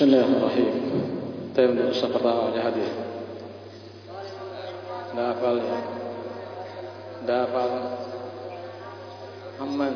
بسم 0.00 0.08
الله 0.08 0.36
الرحيم 0.36 0.72
تيمم 1.56 1.78
الصف 1.78 2.16
الرابع 2.16 2.48
لهدي 2.56 2.88
دافل 5.16 5.60
دافل 7.26 7.70
عمن 9.60 9.94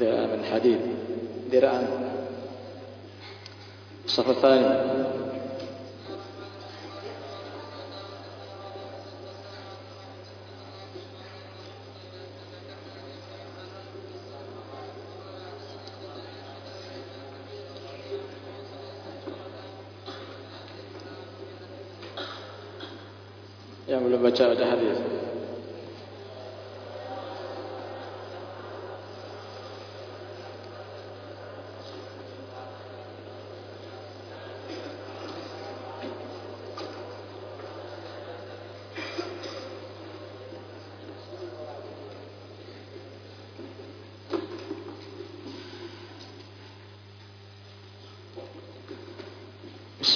درع 0.00 0.26
من 0.26 0.44
حديد 0.44 0.80
درعا 1.52 1.87
الصف 4.17 4.29
الثاني 4.29 4.93
yang 23.93 24.01
belum 24.09 24.25
baca 24.25 24.43
baca 24.57 24.65
hadis. 24.65 25.06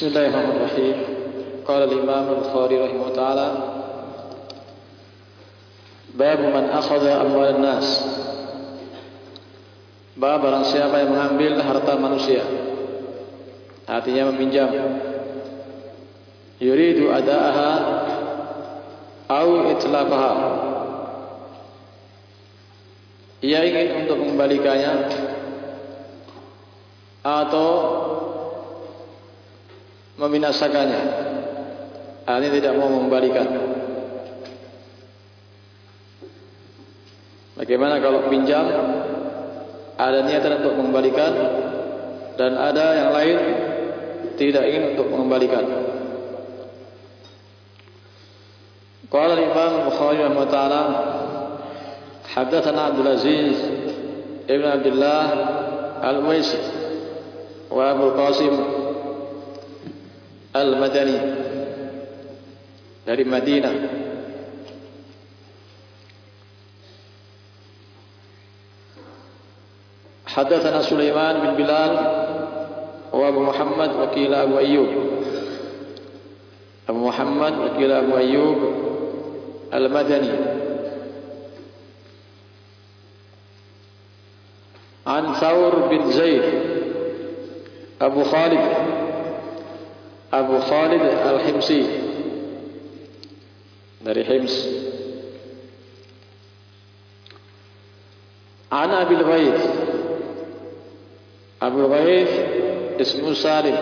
بسم 0.02 0.08
الله 0.08 0.26
الرحمن 0.28 0.56
الرحيم 0.58 0.96
قال 1.68 1.84
الإمام 1.84 2.26
البخاري 2.34 2.76
رحمه 2.78 3.02
الله 3.02 3.16
تعالى 3.16 3.48
باب 6.14 6.40
من 6.40 6.66
أخذ 6.70 7.04
أموال 7.06 7.50
الناس 7.56 7.90
Bab 10.18 10.42
barang 10.42 10.66
siapa 10.74 10.98
yang 10.98 11.14
mengambil 11.14 11.62
harta 11.62 11.94
manusia 11.94 12.42
Artinya 13.86 14.34
meminjam 14.34 14.66
Yuridu 16.58 17.14
ada'aha 17.14 17.72
Au 19.30 19.78
itlafaha 19.78 20.34
Ia 23.46 23.62
ingin 23.62 24.10
untuk 24.10 24.26
mengembalikannya 24.26 25.06
Atau 27.22 27.70
Membinasakannya 30.23 31.03
Ini 32.23 32.49
tidak 32.55 32.79
mau 32.79 32.87
mengembalikan 32.87 33.73
Bagaimana 37.59 37.99
kalau 38.03 38.27
pinjam 38.27 38.65
ada 39.95 40.25
niatan 40.27 40.65
untuk 40.65 40.75
mengembalikan 40.83 41.33
dan 42.35 42.59
ada 42.59 42.87
yang 42.97 43.11
lain 43.15 43.39
tidak 44.41 44.65
ingin 44.67 44.97
untuk 44.97 45.07
mengembalikan. 45.13 45.63
Qala 49.13 49.37
Imam 49.37 49.93
Bukhari 49.93 50.25
rahimahullah 50.25 50.51
taala 50.51 50.83
Hadatsana 52.33 52.91
Abdul 52.91 53.11
Aziz 53.13 53.57
Ibn 54.49 54.65
Abdullah 54.73 55.25
Al-Waisi 56.01 56.61
wa 57.69 57.93
Abu 57.93 58.17
Qasim 58.17 58.82
Al-Madani 60.63 61.19
dari 63.03 63.25
Madinah. 63.27 63.77
حدثنا 70.33 70.83
سليمان 70.83 71.41
بن 71.45 71.51
بلال 71.61 71.93
وابو 73.13 73.41
محمد 73.41 73.91
وكيل 74.01 74.35
ابو 74.35 74.59
ايوب 74.59 74.89
ابو 76.89 76.99
محمد 77.09 77.53
وكيل 77.59 77.93
ابو 77.93 78.17
ايوب 78.17 78.59
المدني 79.75 80.33
عن 85.07 85.35
ثور 85.35 85.75
بن 85.91 86.11
زيد 86.11 86.43
ابو 88.01 88.25
خالد 88.25 88.65
ابو 90.34 90.60
خالد 90.60 91.02
الحمصي 91.02 91.84
dari 94.06 94.24
Hims 94.24 94.54
عن 98.72 98.90
ابي 98.92 99.16
الغيث 99.16 99.62
Abu 101.58 101.90
Ghaif 101.90 102.30
ismu 103.02 103.34
Salim 103.34 103.74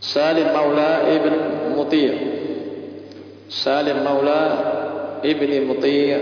Salim 0.00 0.48
Maula 0.56 1.04
Ibn 1.04 1.34
Mutir 1.76 2.14
Salim 3.52 4.00
Maula 4.00 5.20
Ibn 5.20 5.50
Mutir 5.68 6.20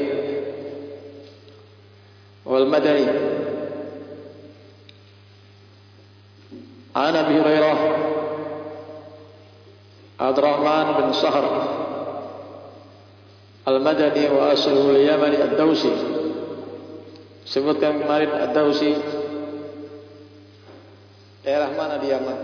wal 2.43 2.67
Madani 2.67 3.07
Abi 6.98 7.38
Hurairah 7.38 7.80
Abdurrahman 10.18 10.88
bin 10.98 11.08
Sahr 11.14 11.46
Al-Madani 13.70 14.26
wa 14.34 14.50
asluhu 14.50 14.98
al-Yamani 14.98 15.38
ad-Dawsi 15.38 15.94
Sebutkan 17.46 18.02
kemarin 18.02 18.34
ad-Dawsi 18.34 18.98
Daerah 21.46 21.70
mana 21.78 22.02
di 22.02 22.10
Yaman? 22.10 22.40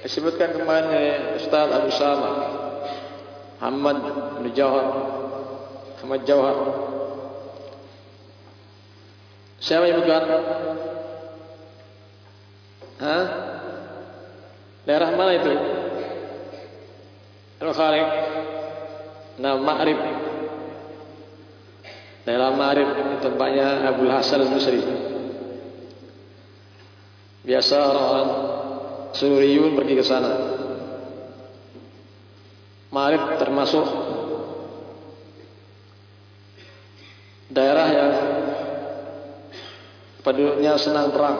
Disebutkan 0.00 0.56
kemarin 0.56 1.36
Ustaz 1.36 1.68
Abu 1.68 1.92
Sama 1.92 2.32
Muhammad 3.60 3.98
bin 4.40 4.56
Jawhar 4.56 4.88
Muhammad 6.00 6.24
Jawhar 6.24 6.56
Siapa 9.60 9.84
yang 9.84 10.00
bukan? 10.00 10.24
Hah? 13.00 13.24
Daerah 14.84 15.10
mana 15.16 15.32
itu? 15.36 15.52
Al-Khaliq 17.60 18.08
Nah, 19.40 19.56
Ma'rib 19.56 20.00
Daerah 22.28 22.52
Ma'rib 22.52 22.88
Tempatnya 23.24 23.88
Abu 23.88 24.04
Hasan 24.08 24.44
al-Musri 24.44 24.80
Biasa 27.40 27.76
orang-orang 27.80 28.30
Suriyun 29.10 29.74
pergi 29.74 29.94
ke 29.98 30.04
sana. 30.06 30.32
Marib 32.90 33.38
termasuk 33.38 33.86
daerah 37.50 37.88
yang 37.90 38.12
penduduknya 40.26 40.74
senang 40.78 41.14
perang. 41.14 41.38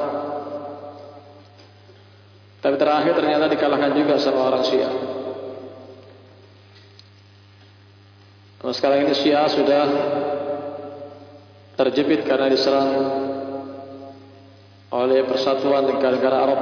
Tapi 2.60 2.76
terakhir 2.76 3.16
ternyata 3.16 3.48
dikalahkan 3.48 3.92
juga 3.96 4.20
sama 4.20 4.52
orang 4.52 4.64
Syiah. 4.68 4.92
Nah, 8.60 8.74
sekarang 8.76 9.08
ini 9.08 9.16
Syiah 9.16 9.48
sudah 9.48 9.84
terjepit 11.80 12.28
karena 12.28 12.52
diserang 12.52 12.92
oleh 14.92 15.24
persatuan 15.24 15.88
negara-negara 15.88 16.36
Arab 16.36 16.60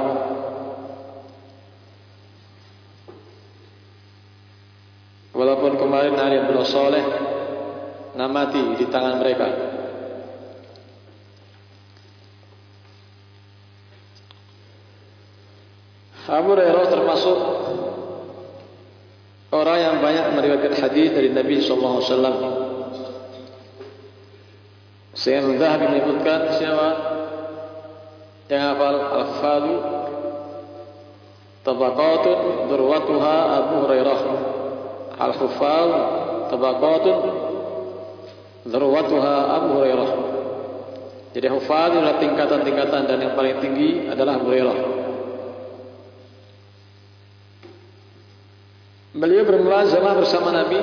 walaupun 5.35 5.75
kemarin 5.75 6.15
Ali 6.15 6.39
Abdullah 6.39 6.69
Saleh 6.71 7.05
namati 8.15 8.79
di 8.79 8.85
tangan 8.87 9.19
mereka 9.19 9.68
dari 21.19 21.35
Nabi 21.35 21.59
sallallahu 21.59 21.95
alaihi 21.99 22.07
wasallam. 22.07 22.35
Saya 25.19 25.43
Zahabi 25.43 25.85
menyebutkan 25.91 26.39
siapa 26.55 26.89
Yang 28.47 28.63
hafal 28.65 28.95
al-fadu 28.97 29.75
tabaqatun 31.67 32.39
durwatuha 32.71 33.35
Abu 33.61 33.75
Hurairah. 33.85 34.19
Al-hufaz 35.19 35.91
tabaqatun 36.49 37.17
durwatuha 38.63 39.35
Abu 39.53 39.67
Hurairah. 39.77 40.11
Jadi 41.29 41.45
hufaz 41.51 41.93
adalah 41.93 42.17
tingkatan-tingkatan 42.17 43.05
dan 43.05 43.17
yang 43.21 43.37
paling 43.37 43.61
tinggi 43.61 44.09
adalah 44.09 44.41
Abu 44.41 44.49
Hurairah. 44.49 44.77
Beliau 49.19 49.43
bermulazamah 49.45 50.21
bersama 50.21 50.53
Nabi 50.53 50.79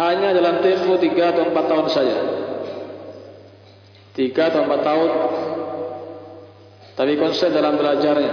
hanya 0.00 0.32
dalam 0.32 0.64
tempoh 0.64 0.96
3 0.96 1.12
atau 1.12 1.42
4 1.50 1.70
tahun 1.70 1.86
saja. 1.92 2.18
3 4.16 4.48
atau 4.48 4.60
4 4.64 4.88
tahun. 4.88 5.10
Tapi 6.96 7.12
konsep 7.20 7.52
dalam 7.52 7.76
belajarnya. 7.76 8.32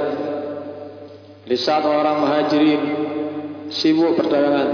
Di 1.48 1.58
saat 1.60 1.84
orang 1.84 2.24
muhajirin 2.24 2.82
sibuk 3.72 4.16
perdagangan. 4.16 4.70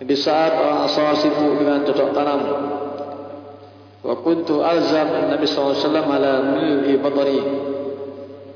Di 0.00 0.16
saat 0.16 0.52
orang 0.56 0.78
asal 0.84 1.16
sibuk 1.20 1.60
dengan 1.60 1.84
cocok 1.84 2.10
tanam. 2.12 2.40
Wa 4.06 4.14
kuntu 4.22 4.62
alzam 4.62 5.08
Nabi 5.32 5.46
SAW 5.50 5.74
ala 5.90 6.54
mil'i 6.54 6.94
badari 6.94 7.42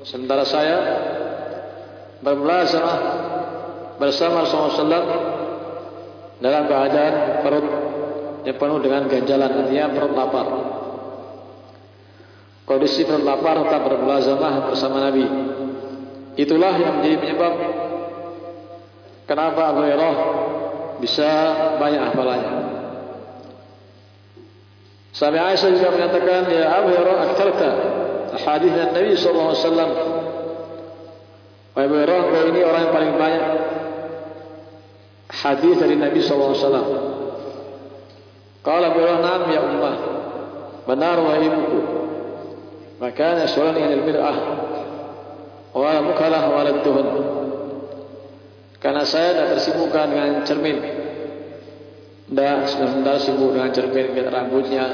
sementara 0.05 0.47
saya 0.49 0.79
bermulazamah 2.25 2.99
bersama 4.00 4.44
Rasulullah 4.49 5.05
dalam 6.40 6.64
keadaan 6.66 7.44
perut 7.44 7.66
yang 8.48 8.56
penuh 8.56 8.78
dengan 8.81 9.02
ganjalan 9.06 9.50
artinya 9.60 9.87
perut 9.92 10.12
lapar. 10.16 10.46
Kondisi 12.64 13.04
perut 13.04 13.25
lapar 13.25 13.60
tetap 13.60 13.82
bermulazamah 13.84 14.72
bersama 14.72 15.04
Nabi. 15.04 15.26
Itulah 16.40 16.72
yang 16.81 17.00
menjadi 17.00 17.16
penyebab 17.20 17.54
kenapa 19.28 19.60
Abu 19.70 19.84
Hurairah 19.84 20.16
bisa 21.04 21.31
banyak 21.76 22.02
hafalannya. 22.08 22.54
Sampai 25.10 25.42
Aisyah 25.42 25.70
juga 25.76 25.90
menyatakan 25.92 26.48
ya 26.48 26.64
Abu 26.81 26.88
Hurairah 26.96 27.19
aktarta 27.28 27.70
hadis 28.40 28.72
Nabi 28.72 29.44
alaihi 29.52 29.60
wasallam. 29.60 29.90
Abu 31.76 31.94
Hurairah 32.00 32.48
ini 32.48 32.60
orang 32.64 32.81
yang 32.88 32.94
paling 32.96 33.12
banyak 33.20 33.44
hadis 35.30 35.78
dari 35.78 35.94
Nabi 35.96 36.18
wasallam. 36.20 36.86
Qala 38.60 38.92
Hurairah 38.92 39.18
nam 39.22 39.42
ya 39.48 39.60
ummah. 39.64 39.96
Benar 40.84 41.16
wahai 41.22 41.48
ibuku. 41.48 41.80
Maka 43.00 43.40
nasulani 43.40 43.80
anil 43.80 44.04
bid'ah 44.04 44.36
wa 45.72 45.92
mukalah 46.04 46.44
walad 46.52 46.84
tuhun. 46.84 47.08
Karena 48.82 49.04
saya 49.08 49.32
dah 49.36 49.46
tersibukkan 49.56 50.06
dengan 50.12 50.30
cermin. 50.44 50.76
Dah 52.30 52.68
sebentar 52.68 53.18
sibuk 53.18 53.56
dengan 53.56 53.74
cermin 53.74 54.14
lihat 54.14 54.28
rambutnya 54.30 54.86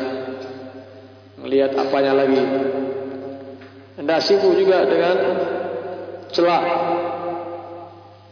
melihat 1.42 1.74
apanya 1.74 2.16
lagi. 2.16 2.40
Dah 4.00 4.20
sibuk 4.22 4.54
juga 4.56 4.86
dengan 4.86 5.16
celak 6.30 6.64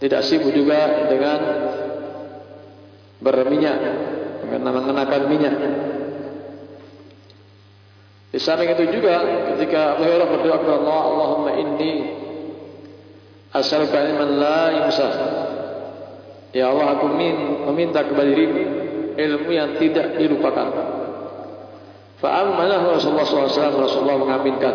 tidak 0.04 0.22
sibuk 0.26 0.52
juga 0.52 1.08
dengan 1.08 1.38
berminyak 3.24 3.78
mengenakan 4.44 5.22
minyak. 5.32 5.56
Di 8.34 8.38
samping 8.42 8.68
itu 8.76 9.00
juga 9.00 9.24
ketika 9.54 9.96
Abu 9.96 10.04
Hurairah 10.04 10.28
berdoa 10.28 10.56
kepada 10.58 10.76
Allah 10.82 11.00
Allahumma 11.06 11.52
inni 11.54 11.92
as'aluka 13.54 13.94
ilman 13.94 14.30
la 14.42 14.62
yumsah 14.74 15.12
ya 16.50 16.74
Allah 16.74 16.98
aku 16.98 17.06
meminta 17.70 18.02
kepada 18.02 18.26
dirimu 18.26 18.62
ilmu 19.14 19.50
yang 19.54 19.78
tidak 19.78 20.18
dilupakan. 20.18 20.68
Fa'amanah 22.18 22.98
Rasulullah 22.98 23.26
SAW 23.26 23.78
Rasulullah 23.78 24.18
mengaminkan. 24.18 24.74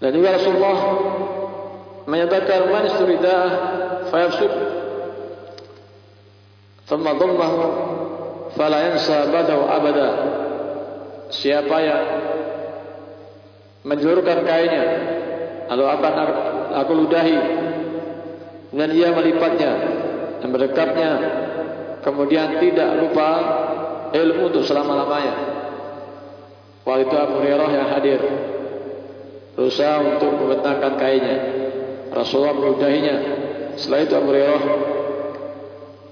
Dan 0.00 0.10
juga 0.12 0.36
Rasulullah 0.40 0.78
menyatakan 2.06 2.70
man 2.70 2.86
isturidah 2.86 3.46
fayafsud. 4.08 4.52
Thumma 6.86 7.18
dhammahu 7.18 7.58
fala 8.54 8.78
yansa 8.86 9.26
badaw 9.28 9.60
abada. 9.66 10.08
Siapa 11.34 11.76
yang 11.82 12.04
menjulurkan 13.82 14.46
kainnya 14.46 14.86
lalu 15.66 15.84
akan 15.90 16.12
aku 16.78 16.92
ludahi 16.94 17.38
dan 18.70 18.88
ia 18.94 19.10
melipatnya 19.10 19.72
dan 20.38 20.48
berdekapnya 20.54 21.10
kemudian 22.06 22.62
tidak 22.62 23.02
lupa 23.02 23.30
ilmu 24.14 24.54
untuk 24.54 24.62
selama-lamanya. 24.62 25.34
Waktu 26.86 27.02
itu 27.10 27.16
Abu 27.18 27.34
Hurairah 27.42 27.70
yang 27.74 27.88
hadir 27.90 28.20
berusaha 29.58 29.98
untuk 30.06 30.30
membentangkan 30.38 30.94
kainnya. 30.94 31.65
Rasulullah 32.16 32.56
meludahinya 32.56 33.16
Setelah 33.76 34.00
itu 34.08 34.14
Abu 34.16 34.28
Hurairah 34.32 34.62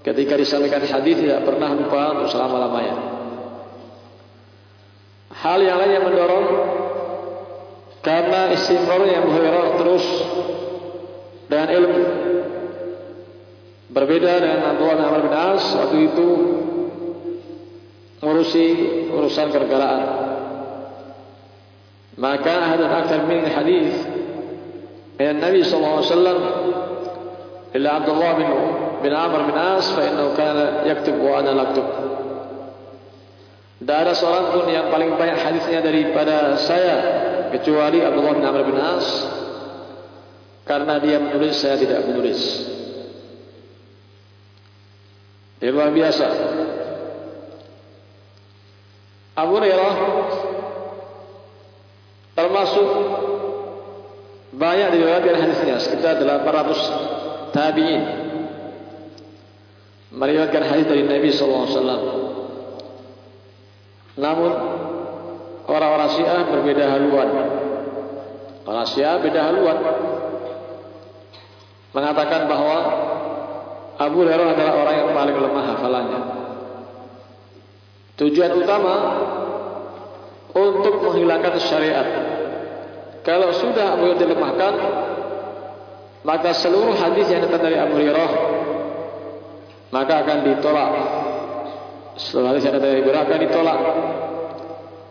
ketika 0.04 0.36
disampaikan 0.36 0.84
hadis 0.84 1.16
tidak 1.16 1.48
pernah 1.48 1.72
lupa 1.72 2.12
untuk 2.12 2.28
selama 2.28 2.60
lamanya. 2.60 2.96
Hal 5.32 5.64
yang 5.64 5.80
lain 5.80 5.92
yang 5.96 6.04
mendorong 6.04 6.46
karena 8.04 8.52
istimewanya 8.52 9.24
Abu 9.24 9.30
Hurairah 9.32 9.66
terus 9.80 10.04
dengan 11.48 11.68
ilmu. 11.72 12.02
Berbeda 13.96 14.44
dengan 14.44 14.60
Abdullah 14.76 14.96
bin 15.00 15.04
Amr 15.08 15.20
bin 15.24 15.32
As 15.32 15.64
waktu 15.72 15.96
itu 16.12 16.28
mengurusi 18.20 18.66
urusan 19.08 19.48
kegaraan 19.48 20.24
maka 22.14 22.78
ada 22.78 22.86
akhir 23.02 23.26
min 23.26 23.42
hadis. 23.48 24.13
من 25.19 25.29
النبي 25.29 25.63
صلى 25.63 25.77
الله 25.77 25.95
عليه 25.95 26.05
وسلم 26.15 26.37
إلا 27.75 27.89
عبد 27.91 28.09
الله 28.09 28.33
بن 28.33 28.47
بن 29.03 29.13
عمر 29.15 29.41
بن 29.41 29.57
عاص 29.57 29.91
فإنه 29.91 30.35
كان 30.37 30.57
يكتب 30.85 31.19
وأنا 31.19 31.49
لا 31.49 31.61
أكتب 31.61 31.87
Tidak 33.79 33.95
ada 33.95 34.11
seorang 34.11 34.51
pun 34.51 34.67
yang 34.67 34.91
paling 34.91 35.15
banyak 35.15 35.39
hadisnya 35.39 35.79
daripada 35.79 36.59
saya 36.59 36.97
kecuali 37.47 38.03
Abdullah 38.03 38.35
bin 38.35 38.43
Amr 38.43 38.61
bin 38.67 38.75
As 38.75 39.07
karena 40.67 40.99
dia 40.99 41.15
menulis 41.15 41.55
saya 41.63 41.79
tidak 41.79 42.03
menulis. 42.03 42.37
Dia 45.63 45.71
luar 45.71 45.95
biasa. 45.95 46.27
Abu 49.39 49.51
Hurairah 49.55 49.95
termasuk 52.35 52.89
banyak 54.54 54.88
diriwayatkan 54.94 55.34
hadisnya 55.34 55.76
sekitar 55.82 56.22
800 56.22 57.50
tabi'in. 57.50 58.02
Meriwayatkan 60.14 60.62
hadis 60.62 60.86
dari 60.86 61.02
Nabi 61.02 61.28
sallallahu 61.34 61.64
alaihi 61.66 61.74
wasallam. 61.74 62.02
Namun 64.14 64.52
orang-orang 65.66 66.10
Syiah 66.14 66.40
berbeda 66.46 66.84
haluan. 66.86 67.28
Orang 68.62 68.86
Syiah 68.94 69.18
beda 69.18 69.40
haluan. 69.42 69.78
Mengatakan 71.94 72.46
bahawa 72.46 72.78
Abu 73.98 74.22
Hurairah 74.22 74.54
adalah 74.54 74.74
orang 74.74 74.94
yang 74.98 75.10
paling 75.14 75.36
lemah 75.38 75.64
hafalannya. 75.74 76.20
Tujuan 78.14 78.54
utama 78.54 78.94
untuk 80.54 81.02
menghilangkan 81.02 81.58
syariat. 81.58 82.06
Kalau 83.24 83.56
sudah 83.56 83.96
Abu 83.96 84.12
Hurairah 84.12 84.20
dilemahkan, 84.20 84.74
maka 86.28 86.52
seluruh 86.52 86.92
hadis 86.92 87.24
yang 87.32 87.40
datang 87.48 87.64
dari 87.64 87.76
Abu 87.80 87.96
Hurairah 87.96 88.32
maka 89.92 90.14
akan 90.26 90.38
ditolak. 90.44 90.90
Seluruh 92.20 92.52
hadis 92.52 92.68
yang 92.68 92.76
datang 92.76 92.92
dari 92.92 93.00
Abu 93.00 93.08
Hurairah 93.08 93.26
akan 93.26 93.40
ditolak. 93.48 93.80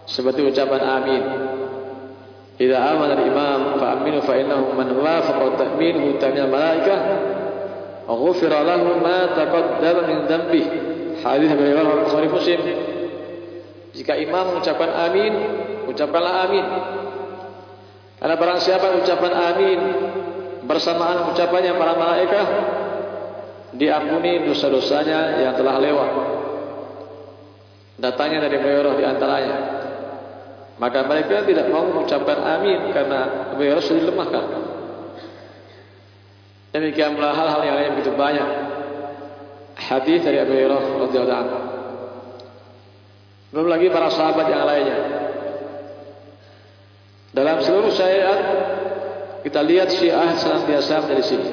Seperti 0.05 0.39
ucapan 0.45 0.81
amin. 0.83 1.23
Idza 2.61 2.77
amana 2.77 3.17
al-imam 3.17 3.81
fa 3.81 3.97
aminu 3.97 4.21
fa 4.21 4.37
innahu 4.37 4.77
man 4.77 4.93
wafaqa 4.93 5.57
ta'minuhu 5.57 6.21
ta'min 6.21 6.45
al-malaikah 6.45 6.99
ghufira 8.05 8.61
lahu 8.61 9.01
ma 9.01 9.33
taqaddama 9.33 10.01
min 10.05 10.17
dhanbihi. 10.29 10.69
Hadis 11.25 11.49
Abu 11.49 11.65
Hurairah 11.65 12.05
Bukhari 12.05 12.29
Muslim 12.29 12.61
jika 13.93 14.17
imam 14.17 14.57
mengucapkan 14.57 14.89
amin, 14.89 15.33
ucapkanlah 15.85 16.49
amin. 16.49 16.65
Karena 18.23 18.39
barang 18.39 18.59
siapa 18.63 19.03
ucapan 19.03 19.33
amin 19.35 19.79
bersamaan 20.63 21.27
ucapannya 21.35 21.75
para 21.75 21.93
malaikat 21.99 22.47
diampuni 23.75 24.47
dosa-dosanya 24.47 25.43
yang 25.43 25.59
telah 25.59 25.75
lewat. 25.83 26.11
datangnya 27.93 28.47
dari 28.47 28.57
Abu 28.63 28.95
di 28.99 29.05
antaranya. 29.05 29.57
Maka 30.79 31.03
mereka 31.03 31.43
tidak 31.43 31.67
mau 31.67 31.83
mengucapkan 31.83 32.39
amin 32.41 32.91
karena 32.91 33.53
Hurairah 33.59 33.83
sudah 33.83 34.01
dilemahkan. 34.07 34.45
Demikianlah 36.73 37.31
hal-hal 37.37 37.61
yang 37.63 37.75
lain 37.77 37.91
begitu 37.99 38.11
banyak. 38.17 38.49
Hadis 39.77 40.19
dari 40.25 40.41
Abu 40.41 40.51
Hurairah 40.57 40.83
radhiyallahu 41.07 41.41
anhu. 41.43 41.59
Belum 43.53 43.67
lagi 43.69 43.87
para 43.93 44.09
sahabat 44.09 44.47
yang 44.49 44.65
lainnya. 44.65 45.22
Dalam 47.33 47.65
seluruh 47.65 47.89
syariat 47.89 48.39
kita 49.41 49.59
lihat 49.65 49.89
Syiah 49.89 50.37
senantiasa 50.37 51.09
dari 51.09 51.23
sini. 51.25 51.49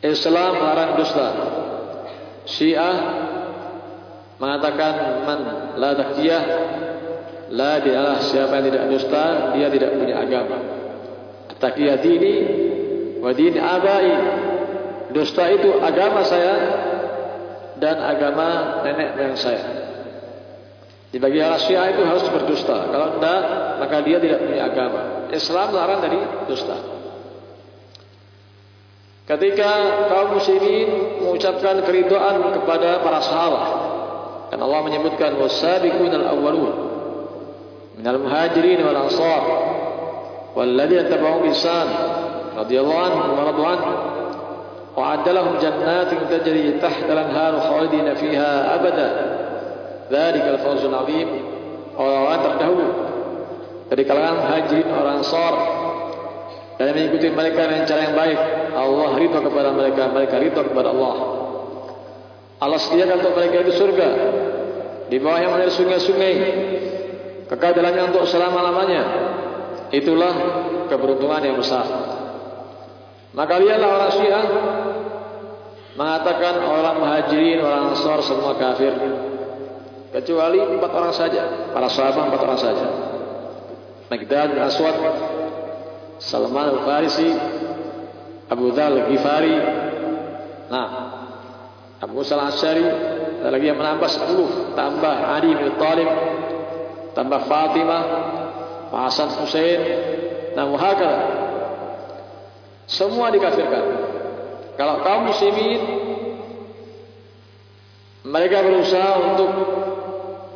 Islam 0.00 0.62
melarang 0.62 0.92
dusta. 0.96 1.28
Syiah 2.46 2.96
mengatakan 4.38 4.94
man 5.26 5.40
la 5.76 5.90
taqiyah 5.98 6.44
la 7.50 7.82
dialah 7.82 8.22
siapa 8.22 8.62
yang 8.62 8.66
tidak 8.70 8.84
dusta 8.94 9.24
dia 9.58 9.66
tidak 9.74 9.90
punya 9.98 10.14
agama. 10.22 10.58
Taqiyah 11.58 11.98
dini 11.98 12.34
wa 13.18 13.30
din 13.34 13.58
abai. 13.58 14.10
Dusta 15.10 15.48
itu 15.50 15.82
agama 15.82 16.22
saya 16.22 16.54
dan 17.82 17.98
agama 17.98 18.80
nenek 18.84 19.16
moyang 19.18 19.38
saya. 19.38 19.64
Di 21.08 21.16
bagi 21.16 21.40
orang 21.40 21.62
Syiah 21.62 21.96
itu 21.96 22.02
harus 22.04 22.26
berdusta. 22.28 22.92
Kalau 22.92 23.16
tidak, 23.16 23.42
maka 23.80 24.02
dia 24.04 24.20
tidak 24.20 24.44
punya 24.44 24.62
agama. 24.66 25.30
Islam 25.32 25.68
larang 25.74 26.00
dari 26.04 26.18
dusta. 26.48 26.76
Ketika 29.26 29.70
kaum 30.06 30.38
muslimin 30.38 31.18
mengucapkan 31.18 31.82
keridoan 31.82 32.46
kepada 32.62 33.02
para 33.02 33.18
sahabat, 33.18 33.96
dan 34.54 34.62
Allah 34.62 34.80
menyebutkan 34.86 35.34
wasabiqun 35.34 36.14
al-awwalun 36.14 36.74
minal 37.98 38.22
muhajirin 38.22 38.78
wal 38.86 38.98
ansar 39.02 39.42
wal 40.54 40.70
ladzina 40.70 41.10
tabi'u 41.10 41.42
bi 41.42 41.50
ihsan 41.50 41.88
radhiyallahu 42.54 43.02
anhum 43.02 43.28
wa 43.34 43.42
radu 43.50 43.62
anhu 43.66 43.92
wa 44.94 45.02
adalahum 45.18 45.58
jannatin 45.58 46.30
tajri 46.30 46.78
tahta 46.78 47.10
al-anhar 47.10 47.58
khalidina 47.66 48.14
fiha 48.14 48.78
abada 48.78 49.08
dzalika 50.06 50.48
al-fawzul 50.54 50.94
'azim 50.94 51.28
orang 51.98 52.40
terdahulu 52.46 52.88
dari 53.86 54.02
kalangan 54.02 54.42
muhajirin 54.42 54.88
orang 54.90 55.22
ansar. 55.22 55.54
Dan 56.76 56.92
mengikuti 56.92 57.32
mereka 57.32 57.72
dengan 57.72 57.88
cara 57.88 58.00
yang 58.04 58.16
baik. 58.18 58.38
Allah 58.76 59.10
ridha 59.16 59.40
kepada 59.40 59.72
mereka 59.72 60.12
mereka 60.12 60.36
ridha 60.36 60.60
kepada 60.60 60.92
Allah. 60.92 61.14
Allah 62.60 62.78
sediakan 62.84 63.16
untuk 63.24 63.32
mereka 63.32 63.64
itu 63.64 63.72
surga. 63.80 64.08
Di 65.08 65.16
bawah 65.16 65.40
yang 65.40 65.56
mengalir 65.56 65.72
sungai-sungai. 65.72 66.34
Kekal 67.48 67.72
dalamnya 67.72 68.12
untuk 68.12 68.28
selama-lamanya. 68.28 69.02
Itulah 69.88 70.34
keberuntungan 70.92 71.40
yang 71.40 71.56
besar. 71.56 71.86
Maka 73.32 73.54
lihatlah 73.56 73.88
orang 73.96 74.12
syiah 74.12 74.44
mengatakan 75.96 76.60
orang 76.60 76.96
muhajirin 77.00 77.64
orang 77.64 77.96
ansar 77.96 78.20
semua 78.20 78.52
kafir. 78.60 78.92
Kecuali 80.12 80.60
empat 80.60 80.90
orang 80.92 81.14
saja. 81.16 81.72
Para 81.72 81.88
sahabat 81.88 82.28
empat 82.28 82.40
orang 82.44 82.60
saja 82.60 83.06
Magdad 84.06 84.54
Aswad 84.58 84.96
Salman 86.22 86.66
al-Farisi 86.78 87.30
Abu 88.46 88.70
Dhal 88.72 89.02
al-Ghifari 89.02 89.56
nah 90.70 90.86
Abu 92.02 92.12
Musa 92.22 92.38
al-Asyari 92.38 92.86
ada 93.42 93.50
lagi 93.52 93.66
yang 93.70 93.78
menambah 93.78 94.08
10 94.10 94.78
tambah 94.78 95.14
Ali 95.14 95.50
bin 95.54 95.74
Talib 95.78 96.10
tambah 97.14 97.40
Fatimah 97.46 98.02
Hasan 98.90 99.28
Hussein 99.42 99.80
dan 100.56 100.72
muhakar 100.72 101.36
semua 102.86 103.34
dikafirkan. 103.34 103.84
Kalau 104.78 105.02
kaum 105.02 105.28
muslimin 105.28 105.80
mereka 108.26 108.62
berusaha 108.62 109.10
untuk 109.32 109.50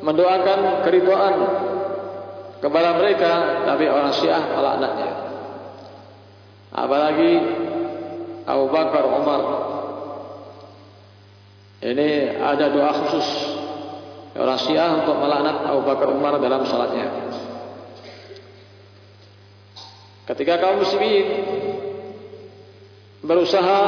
mendoakan 0.00 0.86
keriduan 0.86 1.34
kepada 2.60 2.94
mereka 3.00 3.64
tapi 3.64 3.88
orang 3.88 4.12
Syiah 4.12 4.44
melaknatnya. 4.52 5.12
Apalagi 6.70 7.32
Abu 8.46 8.66
Bakar 8.70 9.04
Umar. 9.08 9.42
Ini 11.80 12.36
ada 12.36 12.68
doa 12.68 12.92
khusus. 12.92 13.28
Orang 14.36 14.60
Syiah 14.60 15.00
untuk 15.00 15.16
melaknat 15.16 15.64
Abu 15.64 15.82
Bakar 15.82 16.12
Umar 16.12 16.36
dalam 16.38 16.62
salatnya. 16.68 17.08
Ketika 20.28 20.62
kaum 20.62 20.84
muslimin 20.84 21.26
berusaha 23.26 23.80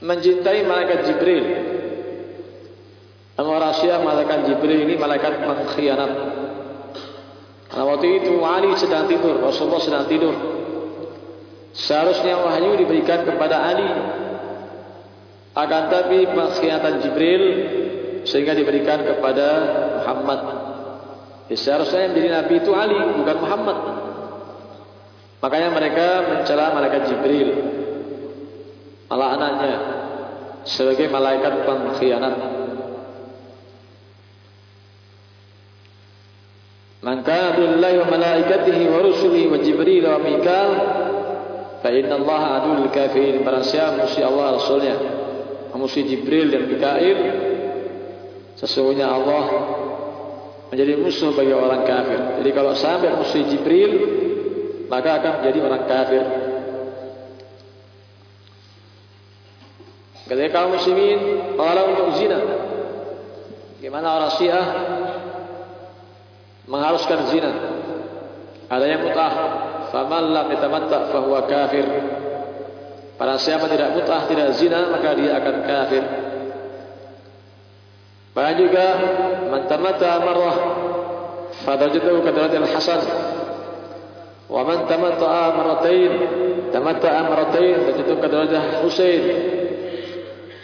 mencintai 0.00 0.64
malaikat 0.64 1.04
Jibril, 1.04 1.44
Syiah 3.78 4.00
mengatakan 4.00 4.48
Jibril 4.48 4.88
ini 4.88 4.96
malaikat 4.96 5.44
pengkhianat. 5.44 6.12
Karena 7.68 7.84
waktu 7.92 8.24
itu 8.24 8.40
Ali 8.40 8.72
sedang 8.80 9.04
tidur, 9.04 9.36
Rasulullah 9.42 9.82
sedang 9.82 10.04
tidur. 10.08 10.34
Seharusnya 11.76 12.40
wahyu 12.40 12.72
diberikan 12.80 13.28
kepada 13.28 13.60
Ali 13.60 13.84
akan 15.52 15.82
tapi 15.92 16.24
pengkhianatan 16.32 17.04
Jibril 17.04 17.44
sehingga 18.24 18.56
diberikan 18.56 19.04
kepada 19.04 19.48
Muhammad. 20.00 20.40
Ya, 21.52 21.56
seharusnya 21.60 22.08
yang 22.08 22.12
menjadi 22.16 22.30
Nabi 22.32 22.54
itu 22.64 22.70
Ali 22.72 22.96
bukan 22.96 23.36
Muhammad. 23.44 23.78
Makanya 25.44 25.68
mereka 25.70 26.06
mencela 26.24 26.72
malaikat 26.72 27.12
Jibril. 27.12 27.48
Malah 29.06 29.28
anaknya 29.38 29.76
sebagai 30.64 31.06
malaikat 31.12 31.62
pengkhianat. 31.62 32.55
Man 37.06 37.22
kana 37.22 37.54
billahi 37.54 38.02
wa 38.02 38.10
malaikatihi 38.10 38.90
wa 38.90 38.98
rusulihi 38.98 39.46
wa 39.46 39.62
Jibril 39.62 40.02
wa 40.10 40.18
Mikael 40.18 40.72
fa 41.78 41.94
inna 41.94 42.18
Allah 42.18 42.42
adul 42.58 42.90
kafirin. 42.90 43.46
Barang 43.46 43.62
siapa 43.62 44.10
Allah 44.26 44.46
Rasulnya. 44.58 44.96
Musuh 45.76 46.02
Jibril 46.02 46.50
dan 46.50 46.72
Mikail 46.72 47.18
sesungguhnya 48.56 49.12
Allah 49.12 49.44
menjadi 50.72 50.98
musuh 50.98 51.30
bagi 51.36 51.52
orang 51.52 51.84
kafir. 51.84 52.42
Jadi 52.42 52.50
kalau 52.56 52.72
sampai 52.74 53.12
musuh 53.14 53.44
Jibril 53.44 53.92
maka 54.90 55.22
akan 55.22 55.32
menjadi 55.44 55.58
orang 55.62 55.84
kafir. 55.86 56.24
Ketika 60.26 60.48
kaum 60.58 60.74
muslimin 60.74 61.54
melarang 61.54 61.86
untuk 61.94 62.18
zina. 62.18 62.40
Bagaimana 63.78 64.06
orang 64.16 64.32
syiah 64.34 64.66
mengharuskan 66.69 67.29
zina 67.33 67.51
ada 68.71 68.85
yang 68.87 69.03
mutah 69.03 69.33
faman 69.91 70.31
lam 70.31 70.47
yatamatta 70.51 71.11
fahuwa 71.11 71.45
kafir 71.49 71.87
Para 73.21 73.37
siapa 73.37 73.69
tidak 73.69 73.93
mutah, 73.93 74.25
tidak 74.25 74.49
zina, 74.57 74.89
maka 74.89 75.13
dia 75.13 75.37
akan 75.37 75.55
kafir. 75.61 76.03
Bahkan 78.33 78.55
juga 78.57 78.85
man 79.45 79.69
tamatta 79.69 80.11
marrah 80.25 80.57
fadarajatuhu 81.61 82.25
kadarajal 82.25 82.65
hasan. 82.65 83.01
Wa 84.49 84.65
man 84.65 84.89
tamatta 84.89 85.53
marratain 85.53 86.13
tamatta 86.73 87.21
marratain 87.29 87.77
fadarajatuhu 87.85 88.17
kadarajal 88.25 88.65
Husain. 88.81 89.23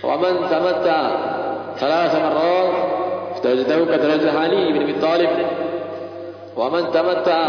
Wa 0.01 0.17
man 0.17 0.50
tamatta 0.50 1.00
ثلاث 1.77 2.13
مرات 2.15 2.74
فدرجته 3.38 3.79
كدرجة 3.86 4.34
علي 4.34 4.74
بن 4.74 4.82
أبي 4.82 4.94
طالب 4.98 5.29
ومن 6.58 6.91
تمتع 6.91 7.41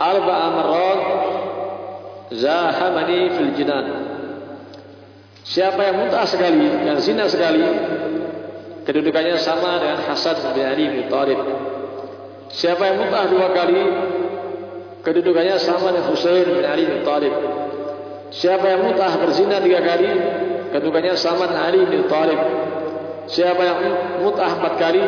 أربع 0.00 0.38
مرات 0.48 1.02
zahamani 2.30 3.26
fil 3.34 3.50
jinan 3.58 3.86
siapa 5.42 5.82
yang 5.82 6.06
mutah 6.06 6.22
sekali 6.30 6.62
yang 6.86 6.98
zina 7.02 7.26
sekali 7.26 7.62
kedudukannya 8.86 9.34
sama 9.34 9.82
dengan 9.82 9.98
Hasan 10.06 10.38
bin 10.54 10.62
Ali 10.62 10.84
bin 10.94 11.04
Thalib 11.10 11.38
siapa 12.54 12.86
yang 12.86 12.96
mutah 13.02 13.26
dua 13.26 13.50
kali 13.50 13.82
kedudukannya 15.02 15.58
sama 15.58 15.90
dengan 15.90 16.06
Husain 16.14 16.46
bin 16.46 16.62
Ali 16.62 16.86
bin 16.86 17.02
Thalib 17.02 17.34
siapa 18.30 18.78
yang 18.78 18.86
mutah 18.86 19.10
berzina 19.18 19.58
tiga 19.58 19.82
kali 19.82 20.10
kedudukannya 20.70 21.18
sama 21.18 21.50
dengan 21.50 21.66
Ali 21.66 21.82
bin 21.82 22.06
Thalib 22.06 22.40
siapa 23.26 23.62
yang 23.66 23.78
mutah 24.22 24.54
empat 24.54 24.74
kali 24.78 25.02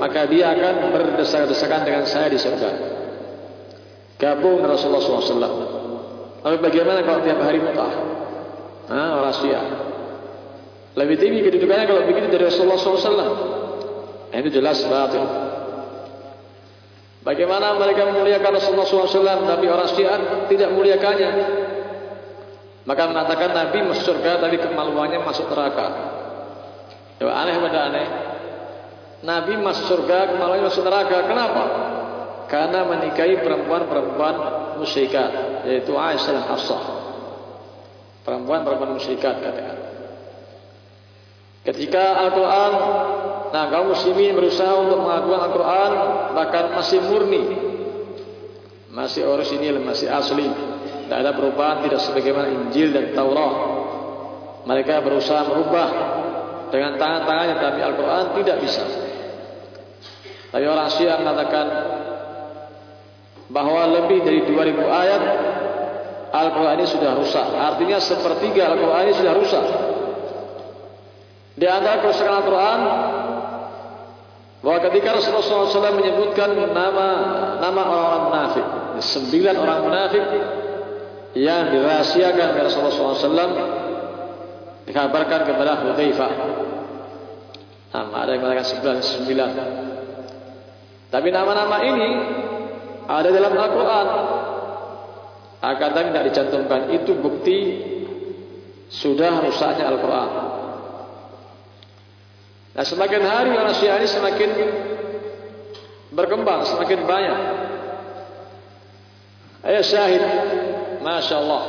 maka 0.00 0.24
dia 0.26 0.56
akan 0.56 0.90
berdesak-desakan 0.96 1.80
dengan 1.84 2.04
saya 2.08 2.32
di 2.32 2.40
surga 2.40 3.00
gabung 4.20 4.60
Rasulullah 4.60 5.00
SAW 5.00 5.56
Tapi 6.40 6.56
bagaimana 6.60 7.04
kalau 7.04 7.20
tiap 7.24 7.40
hari 7.40 7.60
mutah? 7.60 7.92
Ha, 8.88 9.00
orang 9.20 9.34
Syiah. 9.36 9.66
Lebih 10.96 11.16
tinggi 11.20 11.44
kedudukannya 11.44 11.84
kalau 11.84 12.08
begitu 12.08 12.32
dari 12.32 12.44
Rasulullah 12.48 12.80
SAW. 12.80 13.32
Itu 14.32 14.48
jelas 14.48 14.80
batil. 14.88 15.20
Bagaimana 17.20 17.76
mereka 17.76 18.08
memuliakan 18.08 18.56
Rasulullah 18.56 18.88
SAW 18.88 19.44
tapi 19.44 19.68
orang 19.68 19.88
Syiah 19.92 20.48
tidak 20.48 20.72
memuliakannya. 20.72 21.30
Maka 22.88 23.02
mengatakan 23.04 23.52
Nabi 23.52 23.78
masuk 23.92 24.16
surga 24.16 24.40
tapi 24.40 24.56
kemaluannya 24.56 25.20
masuk 25.20 25.44
neraka. 25.52 25.86
Ya, 27.20 27.28
aneh 27.28 27.60
pada 27.60 27.80
aneh. 27.92 28.06
Nabi 29.20 29.52
masuk 29.60 29.84
surga 29.84 30.32
kemaluannya 30.32 30.64
masuk 30.64 30.84
neraka. 30.84 31.28
Kenapa? 31.28 31.64
Karena 32.48 32.88
menikahi 32.88 33.44
perempuan-perempuan 33.44 34.34
musyrikat 34.80 35.62
yaitu 35.68 35.92
Aisyah 35.92 36.40
dan 36.40 36.44
Hafsah. 36.48 36.82
Perempuan-perempuan 38.24 38.96
musyrikat 38.96 39.34
katakan. 39.44 39.78
Ketika 41.60 42.04
Al-Quran 42.24 42.72
Nah 43.50 43.66
kaum 43.68 43.92
muslimin 43.92 44.32
berusaha 44.32 44.80
untuk 44.80 45.04
mengakukan 45.04 45.40
Al-Quran 45.44 45.90
Bahkan 46.32 46.64
masih 46.72 47.04
murni 47.04 47.42
Masih 48.88 49.28
orisinil, 49.28 49.76
masih 49.84 50.08
asli 50.08 50.48
Tidak 50.48 51.18
ada 51.20 51.36
perubahan, 51.36 51.84
tidak 51.84 52.00
sebagaimana 52.00 52.48
Injil 52.48 52.96
dan 52.96 53.12
Taurat 53.12 53.54
Mereka 54.64 55.04
berusaha 55.04 55.52
merubah 55.52 55.88
Dengan 56.72 56.96
tangan-tangannya 56.96 57.56
Tapi 57.60 57.80
Al-Quran 57.84 58.24
tidak 58.40 58.56
bisa 58.64 59.09
Tapi 60.50 60.64
orang 60.66 60.90
Syiah 60.90 61.18
mengatakan 61.22 61.66
Bahawa 63.50 64.02
lebih 64.02 64.22
dari 64.22 64.46
2000 64.46 64.78
ayat 64.86 65.22
Al-Quran 66.30 66.74
ini 66.78 66.86
sudah 66.86 67.18
rusak 67.18 67.46
Artinya 67.54 67.98
sepertiga 67.98 68.70
Al-Quran 68.70 69.02
ini 69.10 69.14
sudah 69.14 69.34
rusak 69.34 69.64
di 71.60 71.68
antara 71.68 72.00
kerusakan 72.00 72.40
Al-Quran 72.40 72.80
bahwa 74.64 74.78
ketika 74.88 75.16
Rasulullah 75.16 75.68
SAW 75.68 76.00
menyebutkan 76.00 76.52
nama 76.72 77.08
nama 77.60 77.80
orang-orang 77.84 78.22
munafik, 78.28 78.66
sembilan 79.00 79.54
orang 79.60 79.78
munafik 79.84 80.24
yang 81.36 81.72
dirahasiakan 81.72 82.46
oleh 82.56 82.62
Rasulullah 82.64 83.16
SAW 83.16 83.52
dikabarkan 84.88 85.40
kepada 85.48 85.84
Hudzaifah. 85.84 86.32
Nama 87.90 88.16
ada 88.24 88.30
yang 88.32 88.40
mengatakan 88.40 88.66
sembilan 88.68 88.96
sembilan. 89.04 89.50
Tapi 91.10 91.28
nama-nama 91.34 91.82
ini 91.82 92.10
ada 93.10 93.28
dalam 93.34 93.52
Al-Quran. 93.58 94.06
Akan 95.60 95.88
tapi 95.92 96.08
tidak 96.14 96.26
dicantumkan. 96.30 96.80
Itu 96.94 97.18
bukti 97.18 97.58
sudah 98.88 99.42
rusaknya 99.42 99.90
Al-Quran. 99.90 100.30
Nah 102.70 102.84
semakin 102.86 103.22
hari 103.26 103.50
orang 103.58 103.74
Syiah 103.74 103.98
ini 103.98 104.08
semakin 104.08 104.50
berkembang, 106.14 106.62
semakin 106.70 106.98
banyak. 107.02 107.38
Ayah 109.60 109.84
syahid, 109.84 110.24
Masya 111.04 111.36
Allah. 111.36 111.62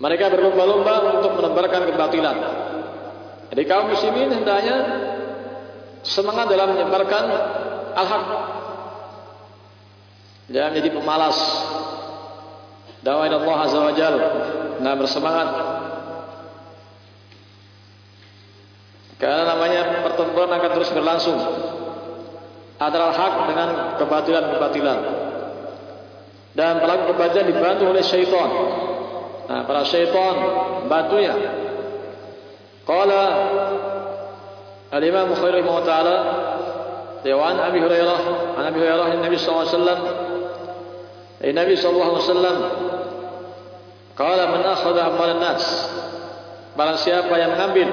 Mereka 0.00 0.32
berlomba-lomba 0.32 1.20
untuk 1.20 1.36
menebarkan 1.36 1.92
kebatilan. 1.92 2.36
Jadi 3.52 3.62
kaum 3.68 3.92
muslimin 3.92 4.32
hendaknya 4.32 4.76
semangat 6.06 6.48
dalam 6.52 6.76
menyebarkan 6.76 7.24
al-haq. 7.94 8.24
Jangan 10.50 10.70
menjadi 10.74 10.90
pemalas. 10.98 11.38
Dakwah 13.00 13.30
Allah 13.32 13.58
Azza 13.64 13.78
wa 13.80 13.94
Jalla. 13.96 14.28
Nah 14.80 14.92
bersemangat 14.96 15.48
Karena 19.20 19.52
namanya 19.52 20.00
pertempuran 20.00 20.48
akan 20.48 20.70
terus 20.80 20.90
berlangsung 20.96 21.36
antara 22.80 23.12
hak 23.12 23.34
dengan 23.52 23.68
kebatilan-kebatilan. 24.00 24.98
Dan 26.56 26.80
pelaku 26.80 27.12
kebatilan 27.12 27.46
dibantu 27.52 27.84
oleh 27.92 28.00
syaitan. 28.00 28.48
Nah, 29.44 29.60
para 29.68 29.84
syaitan 29.84 30.34
bantunya. 30.88 31.36
Qala 32.88 33.22
Al-Imam 34.90 35.30
Bukhari 35.30 35.62
rahimahullah 35.62 35.86
taala 35.86 36.16
Dewan 37.22 37.60
Abi 37.60 37.78
Hurairah, 37.78 38.20
an 38.58 38.64
Abi 38.64 38.78
Hurairah 38.80 39.08
Nabi 39.22 39.36
alaihi 39.38 39.70
wasallam. 39.70 39.98
Nabi 41.40 41.74
qala 44.18 44.42
man 44.52 44.62
akhadha 44.68 45.02
amwal 45.08 45.32
nas 45.40 45.64
Barang 46.76 47.00
siapa 47.00 47.32
yang 47.40 47.56
mengambil 47.56 47.88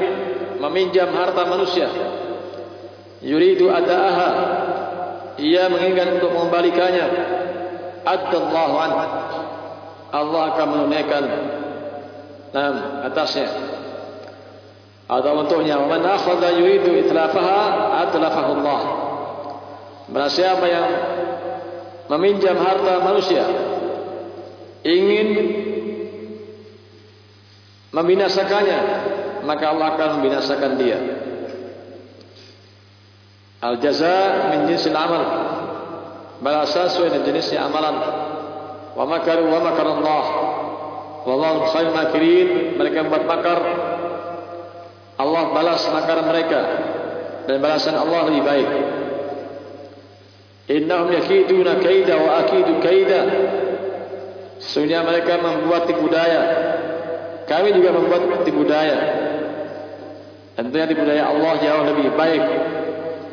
meminjam 0.59 1.09
harta 1.15 1.47
manusia 1.47 1.87
yuridu 3.23 3.71
adaaha 3.73 4.29
ia 5.37 5.69
menginginkan 5.69 6.17
untuk 6.17 6.33
mengembalikannya. 6.33 7.05
Adallahu 8.07 8.75
an 8.79 8.91
Allah 10.07 10.41
akan 10.55 10.67
menunaikan 10.71 11.23
atasnya 13.11 13.47
atau 15.07 15.31
untuknya 15.39 15.79
man 15.87 16.03
akhadha 16.03 16.51
yuridu 16.59 17.07
itlafaha 17.07 17.95
atlafahu 18.07 18.51
Allah 18.59 18.81
Barang 20.07 20.31
siapa 20.31 20.63
yang 20.71 20.87
meminjam 22.07 22.55
harta 22.55 23.03
manusia 23.03 23.43
ingin 24.87 25.27
membinasakannya 27.91 28.79
maka 29.43 29.65
Allah 29.71 29.87
akan 29.95 30.09
membinasakan 30.19 30.71
dia. 30.79 30.99
Al 33.63 33.79
jaza 33.79 34.51
min 34.53 34.71
jinsil 34.71 34.93
amal. 34.93 35.23
Balasan 36.37 36.93
sesuai 36.93 37.17
dengan 37.17 37.25
jenisnya 37.33 37.65
amalan. 37.65 37.95
Wa 38.93 39.03
makaru 39.09 39.49
wa 39.49 39.59
makar 39.63 39.87
Allah. 39.89 40.25
Wallahu 41.25 41.59
khair 41.73 41.89
makirin. 41.89 42.77
Mereka 42.77 43.07
membuat 43.07 43.25
makar. 43.25 43.59
Allah 45.17 45.43
balas 45.53 45.81
makar 45.89 46.21
mereka. 46.25 46.61
Dan 47.49 47.63
balasan 47.63 47.95
Allah 47.97 48.27
lebih 48.29 48.43
baik. 48.43 48.69
Innahum 50.67 51.09
yakiduna 51.15 51.79
kaida 51.79 52.15
wa 52.21 52.43
akidu 52.43 52.77
kaida. 52.83 53.21
Sesungguhnya 54.61 55.05
mereka 55.05 55.39
membuat 55.39 55.87
tipu 55.89 56.11
daya. 56.11 56.43
Kami 57.47 57.71
juga 57.71 57.95
membuat 57.95 58.43
tipu 58.43 58.67
daya. 58.67 59.27
Tentunya 60.57 60.89
tipu 60.89 61.05
daya 61.05 61.29
Allah 61.29 61.53
jauh 61.61 61.85
lebih 61.85 62.17
baik 62.17 62.43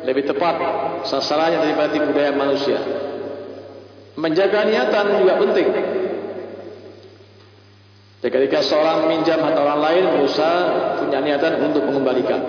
Lebih 0.05 0.29
tepat 0.29 0.55
sasarannya 1.09 1.57
daripada 1.57 1.89
tipu 1.89 2.13
daya 2.13 2.37
manusia 2.37 2.77
Menjaga 4.13 4.69
niatan 4.69 5.25
juga 5.25 5.33
penting 5.41 5.67
Jadi 8.23 8.31
ketika 8.31 8.59
seorang 8.63 9.11
minjam 9.11 9.37
atau 9.43 9.63
orang 9.63 9.81
lain 9.83 10.03
berusaha 10.17 10.61
punya 11.03 11.19
niatan 11.21 11.61
untuk 11.61 11.83
mengembalikan. 11.85 12.41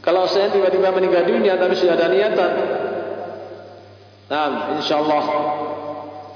Kalau 0.00 0.24
saya 0.30 0.48
tiba-tiba 0.48 0.94
meninggal 0.96 1.28
dunia 1.28 1.60
tapi 1.60 1.76
sudah 1.76 1.92
ada 1.92 2.08
niatan 2.08 2.52
Nah 4.30 4.78
insya 4.78 4.96
Allah 5.02 5.24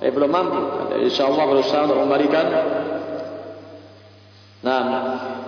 Eh 0.04 0.12
belum 0.12 0.28
mampu. 0.28 0.60
Insya 1.00 1.30
Allah 1.30 1.44
berusaha 1.48 1.88
untuk 1.88 1.96
mengembalikan. 1.96 2.44
Nah 4.60 4.82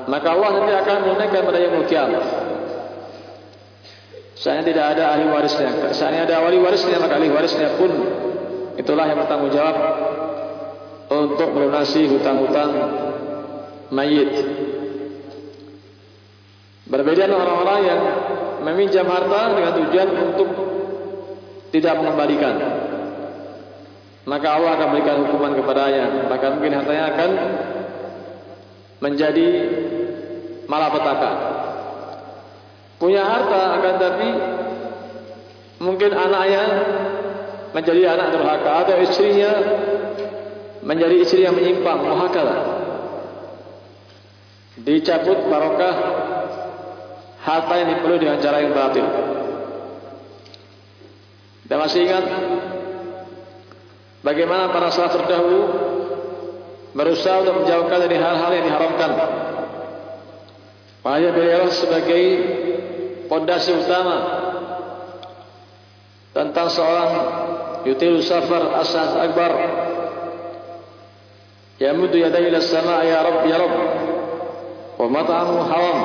maka 0.09 0.29
Allah 0.33 0.49
nanti 0.57 0.73
akan 0.73 0.97
menunaikan 1.05 1.43
pada 1.45 1.59
yang 1.61 1.85
kiamat. 1.85 2.25
Saya 4.37 4.65
tidak 4.65 4.97
ada 4.97 5.17
ahli 5.17 5.29
warisnya. 5.29 5.93
Saya 5.93 6.25
ada 6.29 6.41
ahli 6.41 6.61
warisnya, 6.61 6.97
maka 7.01 7.19
ahli 7.19 7.29
warisnya 7.33 7.75
pun 7.81 7.91
itulah 8.77 9.09
yang 9.09 9.19
bertanggung 9.19 9.53
jawab 9.53 9.77
untuk 11.07 11.49
melunasi 11.55 12.11
hutang-hutang 12.11 12.71
mayit. 13.95 14.31
Berbeda 16.87 17.27
dengan 17.27 17.43
orang-orang 17.43 17.81
yang 17.83 18.01
meminjam 18.63 19.07
harta 19.11 19.55
dengan 19.59 19.73
tujuan 19.83 20.09
untuk 20.31 20.49
tidak 21.75 21.95
mengembalikan. 21.99 22.55
Maka 24.27 24.47
Allah 24.59 24.71
akan 24.75 24.89
berikan 24.95 25.17
hukuman 25.27 25.55
kepadanya. 25.55 26.27
Maka 26.27 26.47
mungkin 26.55 26.73
hartanya 26.75 27.05
akan 27.15 27.31
menjadi 28.99 29.49
malapetaka. 30.67 31.33
Punya 32.99 33.23
harta 33.23 33.61
akan 33.79 33.95
tapi 34.01 34.29
mungkin 35.79 36.11
anaknya 36.11 36.65
menjadi 37.77 38.03
anak 38.17 38.29
durhaka 38.33 38.71
atau 38.83 38.97
istrinya 39.05 39.53
menjadi 40.83 41.17
istri 41.23 41.45
yang 41.45 41.57
menyimpang, 41.57 42.03
muhakala. 42.03 42.57
Dicabut 44.77 45.49
barokah 45.49 45.97
harta 47.41 47.75
yang 47.81 47.89
diperlukan 47.97 48.21
dengan 48.21 48.39
cara 48.43 48.57
yang 48.61 48.73
batil. 48.77 49.07
Dan 51.67 51.77
masih 51.83 52.01
ingat 52.07 52.25
bagaimana 54.23 54.71
para 54.71 54.93
sahabat 54.93 55.25
terdahulu 55.25 55.61
berusaha 56.95 57.43
untuk 57.43 57.65
menjauhkan 57.65 57.99
dari 58.07 58.17
hal-hal 58.17 58.51
yang 58.55 58.65
diharamkan 58.71 59.11
Makanya 61.07 61.31
beliau 61.39 61.71
sebagai 61.71 62.23
pondasi 63.31 63.79
utama 63.79 64.19
tentang 66.35 66.67
seorang 66.67 67.11
yutilu 67.87 68.19
safar 68.27 68.75
asas 68.83 69.15
akbar 69.15 69.53
rab 73.61 73.73
wa 74.97 75.07
mat'amu 75.13 75.61
haram. 75.69 75.99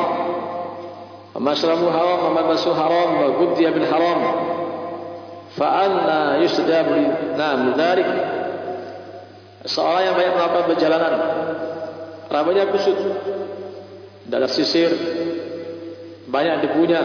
Wa 1.31 1.39
mashrabu 1.39 1.87
haram 1.87 2.19
wa 2.27 2.31
malbasu 2.35 2.75
haram 2.75 3.09
wa 3.23 3.27
guddiya 3.39 3.71
bil 3.71 3.87
haram. 3.87 4.19
Fa 5.55 5.67
anna 5.87 6.43
yustajab 6.43 6.91
li 6.91 7.07
nam 7.39 7.75
dzalik 7.75 8.09
seorang 9.63 10.11
yang 10.11 10.15
banyak 10.19 10.33
melakukan 10.35 10.65
perjalanan. 10.75 11.13
Rambutnya 12.27 12.67
kusut. 12.71 12.99
Dalam 14.27 14.47
sisir. 14.51 14.91
Banyak 16.27 16.67
debunya. 16.67 17.03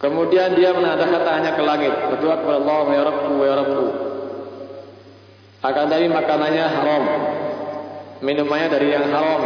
Kemudian 0.00 0.56
dia 0.56 0.72
menadahkan 0.72 1.28
tangannya 1.28 1.52
ke 1.56 1.62
langit. 1.64 1.92
Berdoa 1.92 2.40
kepada 2.40 2.56
Allah 2.56 2.84
ya 2.88 3.02
Rabbu 3.04 3.34
ya 3.44 3.54
Rabbu 3.56 4.09
akan 5.60 5.86
dari 5.92 6.08
makanannya 6.08 6.64
haram. 6.64 7.04
Minumannya 8.24 8.68
dari 8.72 8.88
yang 8.96 9.12
haram. 9.12 9.42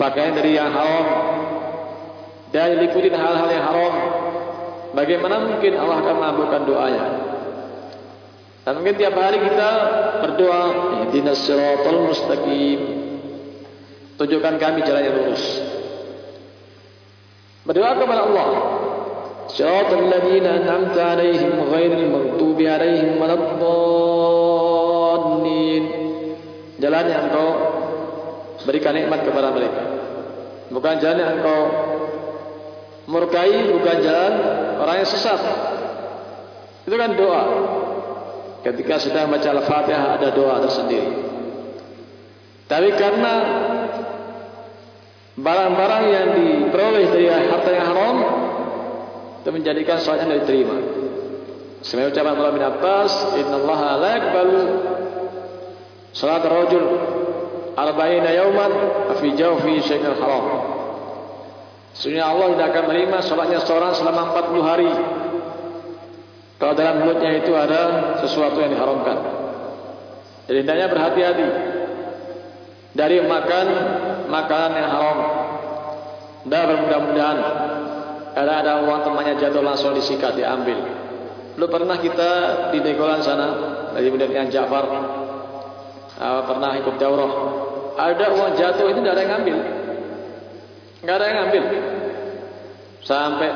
Pakaian 0.00 0.32
dari 0.32 0.56
yang 0.56 0.72
haram. 0.72 1.06
Dan 2.48 2.80
diikuti 2.80 3.12
hal-hal 3.12 3.48
yang 3.52 3.64
haram. 3.68 3.94
Bagaimana 4.96 5.44
mungkin 5.44 5.76
Allah 5.76 6.00
akan 6.00 6.14
mengabulkan 6.16 6.62
doanya? 6.64 7.04
Dan 8.64 8.80
mungkin 8.80 8.96
tiap 8.96 9.16
hari 9.16 9.44
kita 9.44 9.70
berdoa 10.24 10.62
ihdinas 11.04 11.44
siratal 11.44 12.08
mustaqim. 12.08 12.80
Tunjukkan 14.16 14.54
kami 14.56 14.88
jalan 14.88 15.04
yang 15.04 15.16
lurus. 15.20 15.44
Berdoa 17.68 17.92
kepada 18.00 18.24
Allah. 18.24 18.48
Siratal 19.52 20.08
ladzina 20.08 20.64
an'amta 20.64 21.12
'alaihim 21.12 21.52
ghairil 21.68 22.08
maghdubi 22.08 22.64
'alaihim 22.64 23.20
waladdallin 23.20 24.07
jalan 26.78 27.04
yang 27.10 27.22
engkau 27.30 27.48
berikan 28.66 28.94
nikmat 28.94 29.22
kepada 29.26 29.54
mereka. 29.54 29.82
Bukan 30.70 30.94
jalan 31.02 31.18
yang 31.18 31.32
engkau 31.42 31.60
murkai 33.08 33.72
bukan 33.72 33.96
jalan 34.04 34.32
orang 34.78 34.96
yang 35.02 35.08
sesat. 35.08 35.40
Itu 36.86 36.94
kan 36.96 37.18
doa. 37.18 37.44
Ketika 38.64 38.98
sedang 38.98 39.30
baca 39.30 39.48
al-fatihah 39.54 40.18
ada 40.18 40.28
doa 40.34 40.60
tersendiri. 40.66 41.12
Tapi 42.68 42.88
karena 43.00 43.34
barang-barang 45.38 46.04
yang 46.10 46.28
diperoleh 46.36 47.06
dari 47.14 47.26
harta 47.30 47.70
yang 47.70 47.86
haram 47.86 48.16
itu 49.40 49.50
menjadikan 49.54 49.96
soalnya 50.02 50.28
tidak 50.28 50.40
diterima. 50.44 50.76
Sebenarnya 51.80 52.10
ucapan 52.10 52.32
Allah 52.34 52.52
bin 52.52 52.64
Abbas, 52.66 53.12
Inna 53.38 53.56
Allah 53.62 53.80
la 53.96 54.10
yakbalu 54.18 54.62
salat 56.12 56.44
rajul 56.44 56.84
arba'ina 57.78 58.30
yawman 58.34 58.72
fi 59.22 59.28
jawfi 59.38 59.78
syai'il 59.84 60.18
haram. 60.18 60.44
Sesungguhnya 61.94 62.30
Allah 62.30 62.46
tidak 62.54 62.66
akan 62.74 62.84
menerima 62.90 63.18
salatnya 63.26 63.60
seorang 63.66 63.92
selama 63.94 64.34
40 64.34 64.62
hari. 64.70 64.90
Kalau 66.58 66.74
dalam 66.74 67.02
mulutnya 67.02 67.38
itu 67.38 67.54
ada 67.54 68.14
sesuatu 68.22 68.58
yang 68.58 68.74
diharamkan. 68.74 69.18
Jadi 70.50 70.58
hendaknya 70.62 70.86
berhati-hati 70.90 71.46
dari 72.94 73.22
makan 73.22 73.66
makanan 74.26 74.72
yang 74.74 74.90
haram. 74.90 75.18
Dan 76.48 76.62
bermudah-mudahan 76.70 77.38
ada 78.38 78.52
ada 78.62 78.72
uang 78.86 79.00
temannya 79.02 79.34
jatuh 79.42 79.62
langsung 79.62 79.94
disikat 79.94 80.38
diambil. 80.38 80.78
Lu 81.58 81.66
pernah 81.66 81.98
kita 81.98 82.30
di 82.70 82.78
Degolan 82.78 83.18
sana 83.26 83.48
dari 83.90 84.06
yang 84.30 84.46
Ja'far 84.46 85.17
uh, 86.18 86.42
pernah 86.44 86.74
ikut 86.82 86.94
daurah. 86.98 87.32
Ada 87.98 88.26
uang 88.34 88.52
jatuh 88.54 88.86
itu 88.90 89.00
tidak 89.02 89.14
ada 89.18 89.22
yang 89.22 89.32
ngambil. 89.38 89.58
Enggak 91.02 91.16
ada 91.18 91.26
yang 91.26 91.38
ngambil. 91.42 91.64
Sampai 93.02 93.50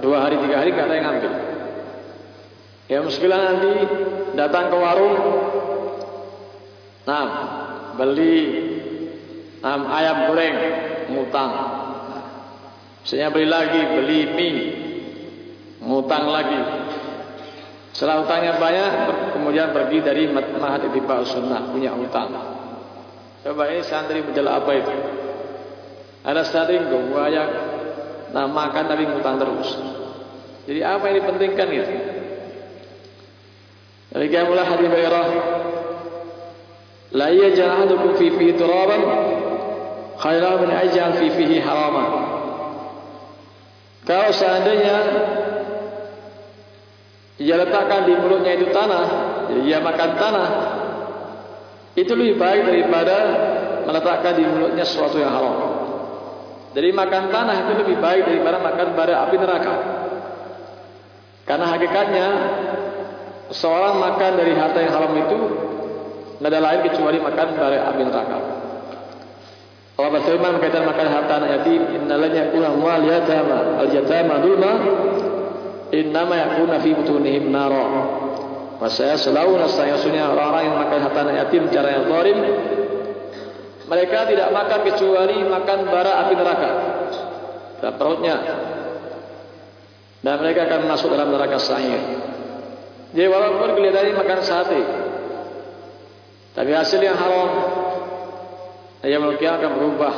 dua 0.00 0.16
hari 0.24 0.36
tiga 0.40 0.56
hari 0.60 0.70
enggak 0.72 0.88
ada 0.88 0.96
yang 0.96 1.06
ngambil. 1.08 1.32
Ya 2.90 2.98
muskilah 3.00 3.40
nanti 3.40 3.72
datang 4.36 4.68
ke 4.68 4.76
warung. 4.76 5.16
Nah, 7.02 7.26
beli 7.96 8.36
um, 9.62 9.82
ayam 9.88 10.28
goreng 10.28 10.56
ngutang 11.12 11.52
saya 13.02 13.28
beli 13.34 13.46
lagi 13.50 13.80
beli 13.82 14.20
mie 14.34 14.66
ngutang 15.82 16.30
lagi 16.30 16.60
setelah 17.92 18.24
utangnya 18.24 18.56
banyak 18.56 18.90
kemudian 19.36 19.70
pergi 19.76 19.98
dari 20.00 20.28
mahat 20.32 20.88
itibah 20.88 21.24
sunnah 21.28 21.68
punya 21.68 21.92
utang 21.92 22.32
coba 23.42 23.62
ini 23.68 23.82
santri 23.82 24.22
menjelaskan 24.22 24.58
apa 24.62 24.70
itu? 24.78 24.94
Ada 26.22 26.42
santri 26.46 26.78
yang 26.78 27.50
nah 28.32 28.46
makan 28.48 28.84
tapi 28.86 29.02
ngutang 29.04 29.36
terus. 29.42 29.76
Jadi 30.64 30.80
apa 30.86 31.10
yang 31.10 31.16
dipentingkan 31.20 31.66
gitu? 31.74 31.94
Dari 34.14 34.26
kiamulah 34.30 34.62
hadis 34.62 34.88
la 37.12 37.28
yaj'al 37.28 37.68
ahadukum 37.76 38.16
fi 38.16 38.32
fihi 38.32 38.56
turaban 38.56 39.04
khairan 40.16 40.64
min 40.64 40.70
aj'al 40.72 41.12
fi 41.20 41.26
fihi 41.28 41.60
haraman 41.60 42.08
kalau 44.08 44.32
seandainya 44.32 44.96
dia 47.40 47.56
letakkan 47.56 48.04
di 48.04 48.12
mulutnya 48.16 48.52
itu 48.56 48.68
tanah 48.72 49.32
dia 49.60 49.78
makan 49.84 50.10
tanah. 50.16 50.48
Itu 51.92 52.16
lebih 52.16 52.40
baik 52.40 52.72
daripada 52.72 53.16
meletakkan 53.84 54.32
di 54.40 54.44
mulutnya 54.48 54.84
sesuatu 54.88 55.20
yang 55.20 55.28
haram. 55.28 55.56
Jadi 56.72 56.88
makan 56.88 57.28
tanah 57.28 57.56
itu 57.68 57.72
lebih 57.84 57.96
baik 58.00 58.22
daripada 58.24 58.56
makan 58.64 58.86
bara 58.96 59.14
api 59.28 59.36
neraka. 59.36 59.74
Karena 61.44 61.66
hakikatnya 61.68 62.26
seorang 63.52 64.00
makan 64.00 64.40
dari 64.40 64.56
harta 64.56 64.78
yang 64.80 64.92
haram 64.96 65.12
itu 65.20 65.38
tidak 66.40 66.48
ada 66.48 66.60
lain 66.64 66.80
kecuali 66.88 67.18
makan 67.20 67.46
bara 67.60 67.78
api 67.92 68.02
neraka. 68.08 68.38
Allah 69.92 70.10
berfirman 70.16 70.56
berkaitan 70.56 70.88
makan 70.88 71.06
harta 71.12 71.32
anak 71.36 71.50
yatim, 71.60 71.80
innalan 71.92 72.32
yakuna 72.32 72.72
amwal 72.72 73.04
yatama 73.04 73.76
al-yatama 73.84 74.40
dulma 74.40 74.72
innama 75.92 76.34
yakuna 76.34 76.80
fi 76.80 76.90
butunihim 76.96 77.52
nara. 77.52 77.84
Masa 78.82 79.14
selalu 79.14 79.62
nasayasunya 79.62 80.26
orang-orang 80.26 80.62
yang 80.66 80.76
makan 80.80 80.98
harta 81.06 81.18
anak 81.22 81.36
yatim 81.46 81.70
cara 81.70 81.88
yang 81.94 82.04
zalim 82.10 82.38
mereka 83.86 84.24
tidak 84.24 84.48
makan 84.50 84.80
kecuali 84.88 85.36
makan 85.44 85.78
bara 85.86 86.12
api 86.26 86.34
neraka 86.34 86.70
dalam 87.78 87.94
perutnya 88.00 88.36
dan 90.22 90.38
mereka 90.38 90.70
akan 90.70 90.80
masuk 90.86 91.12
dalam 91.12 91.34
neraka 91.34 91.58
sa'ir. 91.58 92.00
Jadi 93.12 93.28
walaupun 93.28 93.74
kelihatannya 93.76 94.14
makan 94.16 94.40
sate, 94.40 94.80
tapi 96.56 96.70
hasil 96.72 97.00
yang 97.02 97.18
haram 97.18 97.50
yang 99.02 99.20
mungkin 99.20 99.50
akan 99.50 99.70
berubah 99.76 100.14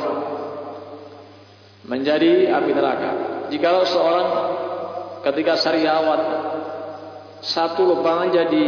menjadi 1.89 2.53
api 2.53 2.71
neraka. 2.71 3.11
Jika 3.49 3.83
seorang 3.83 4.27
ketika 5.25 5.57
syariawan 5.57 6.21
satu 7.41 7.81
lubang 7.81 8.29
jadi 8.29 8.65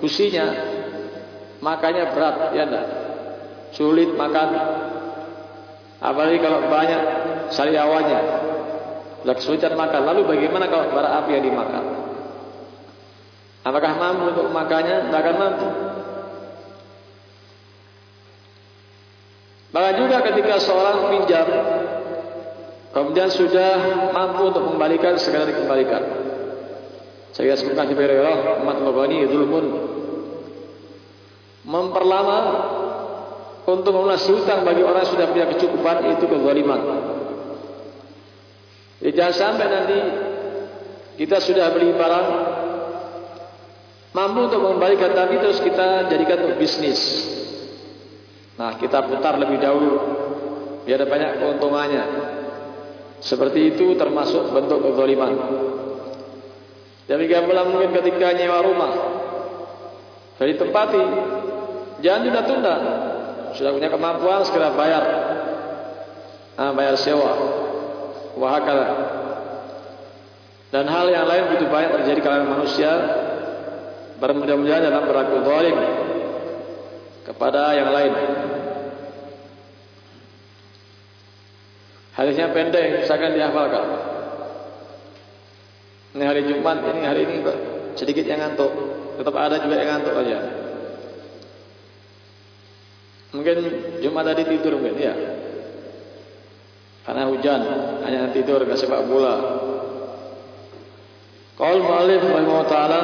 kusinya, 0.00 0.46
makanya 1.60 2.12
berat, 2.16 2.56
ya 2.56 2.64
enggak? 2.64 2.86
Sulit 3.76 4.16
makan. 4.16 4.48
Apalagi 6.00 6.38
kalau 6.40 6.64
banyak 6.68 7.02
syariawannya, 7.52 8.20
sudah 9.20 9.34
kesulitan 9.36 9.74
makan. 9.76 10.06
Lalu 10.06 10.20
bagaimana 10.28 10.68
kalau 10.68 10.92
bara 10.92 11.20
api 11.20 11.36
yang 11.36 11.44
dimakan? 11.44 11.84
Apakah 13.66 13.92
mampu 13.98 14.24
untuk 14.30 14.48
makannya? 14.54 15.10
Tidak 15.10 15.20
akan 15.20 15.36
mampu. 15.36 15.68
Maka 19.74 19.90
juga 19.98 20.22
ketika 20.24 20.56
seorang 20.62 21.10
pinjam 21.10 21.44
kemudian 22.96 23.28
sudah 23.28 24.08
mampu 24.16 24.48
untuk 24.48 24.64
mengembalikan 24.64 25.20
segera 25.20 25.44
dikembalikan. 25.44 26.00
Saya 27.36 27.52
sebutkan 27.52 27.92
di 27.92 27.92
Hurairah, 27.92 28.64
umat 28.64 28.80
Mabani 28.80 29.28
zulmun 29.28 29.66
memperlama 31.68 32.38
untuk 33.68 33.92
melunasi 33.92 34.32
hutang 34.32 34.64
bagi 34.64 34.80
orang 34.80 35.04
yang 35.04 35.12
sudah 35.12 35.26
punya 35.28 35.46
kecukupan 35.52 36.16
itu 36.16 36.24
kezaliman. 36.24 36.80
Jadi 39.04 39.12
jangan 39.12 39.34
sampai 39.36 39.66
nanti 39.68 39.98
kita 41.20 41.36
sudah 41.44 41.76
beli 41.76 41.92
barang 41.92 42.28
mampu 44.16 44.48
untuk 44.48 44.64
mengembalikan 44.64 45.12
tapi 45.12 45.36
terus 45.36 45.60
kita 45.60 46.08
jadikan 46.08 46.48
untuk 46.48 46.56
bisnis. 46.56 47.28
Nah 48.56 48.80
kita 48.80 49.04
putar 49.04 49.36
lebih 49.36 49.60
dahulu 49.60 49.92
biar 50.88 51.04
banyak 51.04 51.44
keuntungannya. 51.44 52.35
Seperti 53.20 53.74
itu 53.74 53.96
termasuk 53.96 54.52
bentuk 54.52 54.84
kezaliman. 54.84 55.32
Demikian 57.06 57.46
pula 57.46 57.62
mungkin 57.64 57.94
ketika 57.94 58.34
nyewa 58.34 58.58
rumah, 58.66 58.92
dari 60.36 60.58
tempati, 60.58 61.02
jangan 62.02 62.20
tunda-tunda. 62.28 62.74
Sudah 63.56 63.72
punya 63.72 63.88
kemampuan 63.88 64.44
segera 64.44 64.74
bayar, 64.76 65.04
ah, 66.60 66.72
bayar 66.76 66.98
sewa, 66.98 67.32
wahakala. 68.36 68.88
Dan 70.68 70.90
hal 70.92 71.08
yang 71.08 71.24
lain 71.24 71.42
begitu 71.48 71.72
banyak 71.72 71.90
terjadi 72.02 72.20
kalangan 72.20 72.52
manusia 72.58 72.90
bermudah-mudahan 74.20 74.82
dalam 74.82 75.08
berlaku 75.08 75.36
zalim 75.46 75.76
kepada 77.24 77.62
yang 77.80 77.90
lain. 77.94 78.12
Hadisnya 82.16 82.48
pendek, 82.48 83.04
misalkan 83.04 83.36
dihafalkan. 83.36 83.86
Ini 86.16 86.24
hari 86.24 86.48
Jumat, 86.48 86.80
ini 86.80 87.04
hari 87.04 87.28
ini 87.28 87.44
sedikit 87.92 88.24
yang 88.24 88.40
ngantuk. 88.40 88.72
Tetap 89.20 89.36
ada 89.36 89.60
juga 89.60 89.76
yang 89.76 90.00
ngantuk 90.00 90.16
aja. 90.16 90.38
Mungkin 93.36 93.56
Jumat 94.00 94.32
tadi 94.32 94.48
tidur 94.48 94.80
mungkin, 94.80 94.96
ya. 94.96 95.12
Karena 97.04 97.28
hujan, 97.28 97.60
hanya 98.08 98.32
tidur, 98.32 98.64
ke 98.64 98.72
sepak 98.80 99.04
bola. 99.04 99.36
Qaul 101.56 101.80
mu'alif 101.84 102.20
rahimahullah 102.20 102.68
ta'ala 102.68 103.00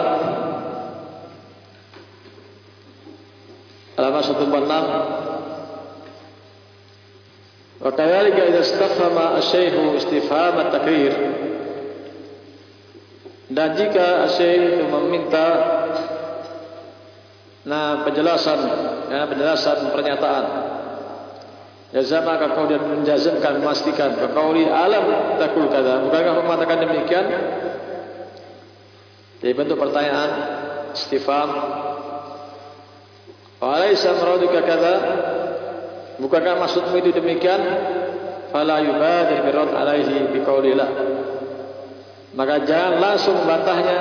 Alamat 3.93 4.25
146 4.25 5.22
وكذلك 7.82 8.38
إذا 8.40 8.60
استفهم 8.60 9.38
الشيخ 9.38 9.74
استفهام 9.98 10.56
التكرير 10.60 11.14
dan 13.48 13.80
jika 13.80 14.28
Syekh 14.28 14.76
itu 14.76 14.86
meminta 14.92 15.48
nah 17.64 18.04
penjelasan 18.04 18.60
ya, 19.08 19.24
penjelasan 19.24 19.88
pernyataan 19.92 20.46
jazama 21.96 22.36
kau 22.52 22.68
dia 22.68 22.80
menjazamkan 22.80 23.64
memastikan 23.64 24.20
kaqauli 24.20 24.68
alam 24.68 25.36
takul 25.40 25.72
kada 25.72 26.04
bukankah 26.04 26.32
kau 26.36 26.44
mengatakan 26.44 26.78
demikian 26.84 27.26
jadi 29.40 29.54
bentuk 29.56 29.80
pertanyaan 29.80 30.32
istifham 30.92 31.50
wa 33.64 33.68
alaysa 33.80 34.12
muraduka 34.20 34.60
kada 34.60 34.94
Bukankah 36.21 36.61
maksudmu 36.61 37.01
itu 37.01 37.11
demikian? 37.17 37.61
Fala 38.53 38.85
yubadir 38.85 39.41
birad 39.49 39.73
alaihi 39.73 40.29
biqaulillah. 40.29 40.91
Maka 42.37 42.69
jangan 42.69 43.01
langsung 43.01 43.41
membantahnya 43.41 43.99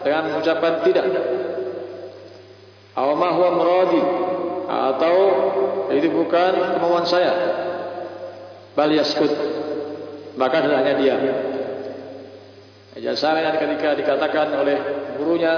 dengan 0.00 0.32
mengucapkan 0.32 0.80
tidak. 0.88 1.04
Aw 2.96 3.08
ma 3.12 3.28
huwa 3.36 3.50
muradi 3.60 4.02
atau 4.64 5.16
itu 5.92 6.08
bukan 6.08 6.80
kemauan 6.80 7.04
saya. 7.04 7.32
Bal 8.72 8.88
yaskut. 8.96 9.32
Maka 10.40 10.64
hendaknya 10.64 10.94
diam. 10.96 11.20
Salah 13.14 13.58
ketika 13.58 13.92
dikatakan 13.98 14.54
oleh 14.54 14.78
gurunya 15.18 15.54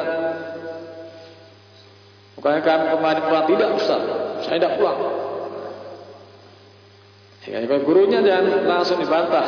Bukankah 2.37 2.63
kamu 2.69 2.85
kemarin 3.01 3.23
pulang? 3.33 3.47
Tidak 3.49 3.69
Ustaz, 3.81 4.03
saya 4.45 4.61
tidak 4.61 4.77
pulang 4.77 5.26
Ya, 7.47 7.63
gurunya 7.63 8.27
jangan 8.27 8.67
langsung 8.67 8.99
dibantah. 8.99 9.47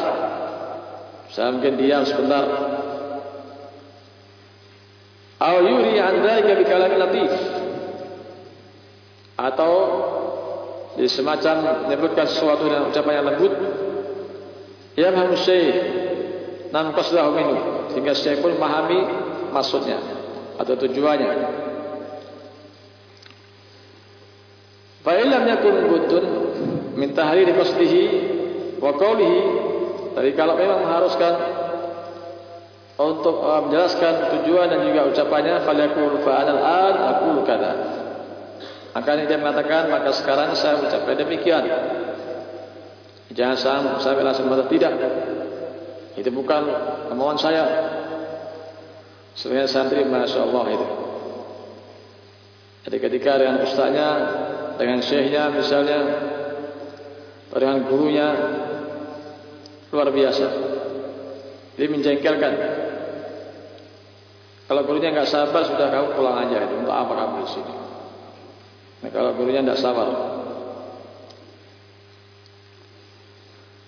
Saya 1.35 1.51
mungkin 1.51 1.75
diam 1.77 2.07
sebentar. 2.07 2.47
Aw 5.39 5.57
yuri 5.63 5.99
an 5.99 6.23
dzalika 6.23 6.53
bi 6.55 6.65
kalamin 6.67 6.99
latif. 6.99 7.33
Atau 9.39 9.75
di 10.99 11.07
semacam 11.07 11.87
menyebutkan 11.87 12.27
sesuatu 12.27 12.67
dengan 12.67 12.91
ucapan 12.91 13.13
yang 13.23 13.27
lembut. 13.35 13.55
Ya 14.99 15.15
paham 15.15 15.35
syekh. 15.39 15.75
Nam 16.75 16.95
qasdahu 16.95 17.31
minhu. 17.35 17.57
Sehingga 17.95 18.15
syekh 18.15 18.43
pun 18.43 18.55
memahami 18.55 18.99
maksudnya 19.51 19.99
atau 20.59 20.75
tujuannya. 20.75 21.31
Fa 25.07 25.13
illam 25.15 25.43
yakun 25.47 25.75
buddun 25.87 26.25
min 26.99 27.15
tahriri 27.15 27.55
qasdihi 27.55 28.03
wa 28.83 28.91
qawlihi 28.99 29.41
tapi 30.19 30.35
kalau 30.35 30.59
memang 30.59 30.83
mengharuskan 30.83 31.35
untuk 32.99 33.39
uh, 33.39 33.63
menjelaskan 33.63 34.35
tujuan 34.35 34.67
dan 34.67 34.83
juga 34.83 35.07
ucapannya 35.07 35.63
falyakul 35.63 36.19
fa'al 36.27 36.59
an 36.59 36.95
aqulu 36.99 37.47
kada 37.47 37.99
akan 38.99 39.31
dia 39.31 39.39
mengatakan 39.39 39.93
maka 39.93 40.11
sekarang 40.17 40.59
saya 40.59 40.83
ucapkan 40.83 41.15
demikian. 41.15 41.63
Jangan 43.31 44.01
sampai 44.01 44.25
langsung 44.27 44.51
mengatakan 44.51 44.73
tidak. 44.73 44.93
Itu 46.19 46.35
bukan 46.35 46.67
kemauan 47.13 47.39
saya. 47.39 47.65
Sebenarnya 49.39 49.71
santri 49.71 50.03
Masya 50.03 50.41
Allah 50.43 50.65
itu. 50.75 50.87
Jadi 52.89 52.97
ketika 52.99 53.39
dengan 53.39 53.63
ustaznya 53.63 54.09
dengan 54.81 54.99
syekhnya 55.05 55.53
misalnya 55.55 55.99
dengan 57.59 57.83
gurunya 57.91 58.29
luar 59.91 60.09
biasa. 60.15 60.47
Jadi 61.75 61.87
menjengkelkan. 61.91 62.55
Kalau 64.69 64.83
gurunya 64.85 65.11
enggak 65.11 65.31
sabar 65.33 65.65
sudah 65.65 65.89
kamu 65.89 66.15
pulang 66.15 66.45
aja 66.45 66.69
itu 66.69 66.75
untuk 66.77 66.93
apa 66.93 67.13
kamu 67.15 67.35
di 67.43 67.51
sini? 67.51 67.75
Nah, 69.03 69.11
kalau 69.11 69.31
gurunya 69.35 69.65
enggak 69.65 69.81
sabar. 69.81 70.09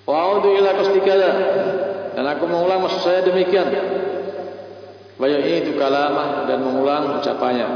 Wa'udu 0.08 0.48
ila 0.58 0.70
qasdikala 0.74 1.30
dan 2.18 2.24
aku 2.26 2.44
mengulang 2.50 2.82
maksud 2.82 3.06
saya 3.06 3.20
demikian. 3.22 3.70
Bayu 5.20 5.36
itu 5.36 5.76
kalamah 5.76 6.48
dan 6.48 6.64
mengulang 6.64 7.20
ucapannya. 7.20 7.68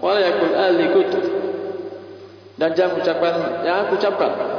Wala 0.00 0.18
yakul 0.24 0.56
alikut 0.56 1.10
dan 2.56 2.72
jangan 2.72 3.04
ucapkan 3.04 3.34
yang 3.68 3.84
aku 3.84 4.00
ucapkan 4.00 4.55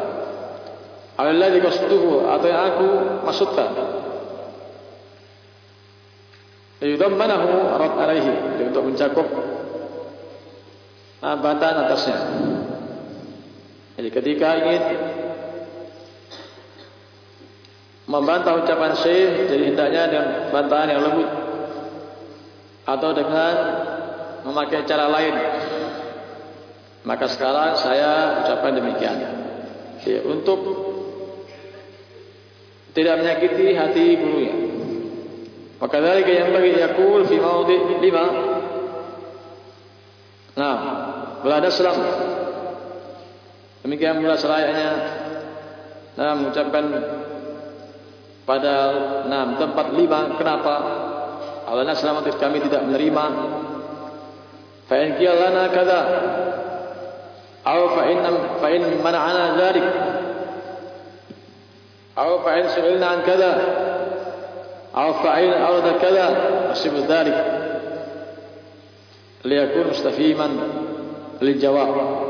Alladhi 1.18 1.58
qasduhu 1.66 2.30
atau 2.30 2.48
yang 2.48 2.64
aku 2.74 2.88
maksudkan. 3.26 3.72
Yudammanahu 6.78 7.74
rad 7.82 7.94
alaihi 7.98 8.62
untuk 8.70 8.86
mencakup 8.86 9.26
bantahan 11.22 11.90
atasnya. 11.90 12.18
Jadi 13.98 14.10
ketika 14.14 14.48
ingin 14.62 14.84
membantah 18.06 18.62
ucapan 18.62 18.94
syekh 18.94 19.50
jadi 19.50 19.64
hendaknya 19.74 20.04
dengan 20.06 20.28
bantahan 20.54 20.88
yang 20.94 21.02
lembut 21.02 21.30
atau 22.88 23.10
dengan 23.12 23.54
memakai 24.48 24.86
cara 24.86 25.12
lain. 25.12 25.36
Maka 27.04 27.26
sekarang 27.26 27.74
saya 27.76 28.44
ucapkan 28.44 28.78
demikian. 28.78 29.18
Ya, 30.08 30.24
untuk 30.24 30.60
tidak 32.98 33.22
menyakiti 33.22 33.78
hati 33.78 34.06
gurunya. 34.18 34.54
Maka 35.78 35.98
dari 36.02 36.26
yang 36.26 36.50
bagi 36.50 36.74
yakul 36.74 37.30
fi 37.30 37.38
maudi 37.38 37.78
lima. 38.02 38.26
Nah, 40.58 40.78
berada 41.46 41.70
selam. 41.70 42.02
Demikian 43.86 44.18
pula 44.18 44.34
selayaknya 44.34 44.90
nah 46.18 46.34
mengucapkan 46.34 46.86
pada 48.42 48.76
enam 49.30 49.62
tempat 49.62 49.94
lima 49.94 50.34
kenapa 50.34 50.76
Allah 51.70 51.94
selamat 51.94 52.42
kami 52.42 52.58
tidak 52.66 52.90
menerima 52.90 53.26
fa 54.90 54.96
in 54.98 55.14
lana 55.22 55.70
aw 57.70 57.82
fa 57.94 58.04
in 58.10 58.18
fa 58.58 58.68
in 58.74 58.84
mana'ana 58.98 59.62
dzalik 59.62 59.88
أو 62.19 62.39
فإن 62.39 62.69
سئلنا 62.69 63.07
عن 63.07 63.23
كذا 63.23 63.53
أو 64.97 65.13
فإن 65.13 65.53
أرد 65.53 66.01
كذا 66.01 66.27
وشبه 66.71 67.05
ذلك 67.09 67.39
ليكون 69.45 69.87
مستفيما 69.91 70.49
للجواب 71.43 72.23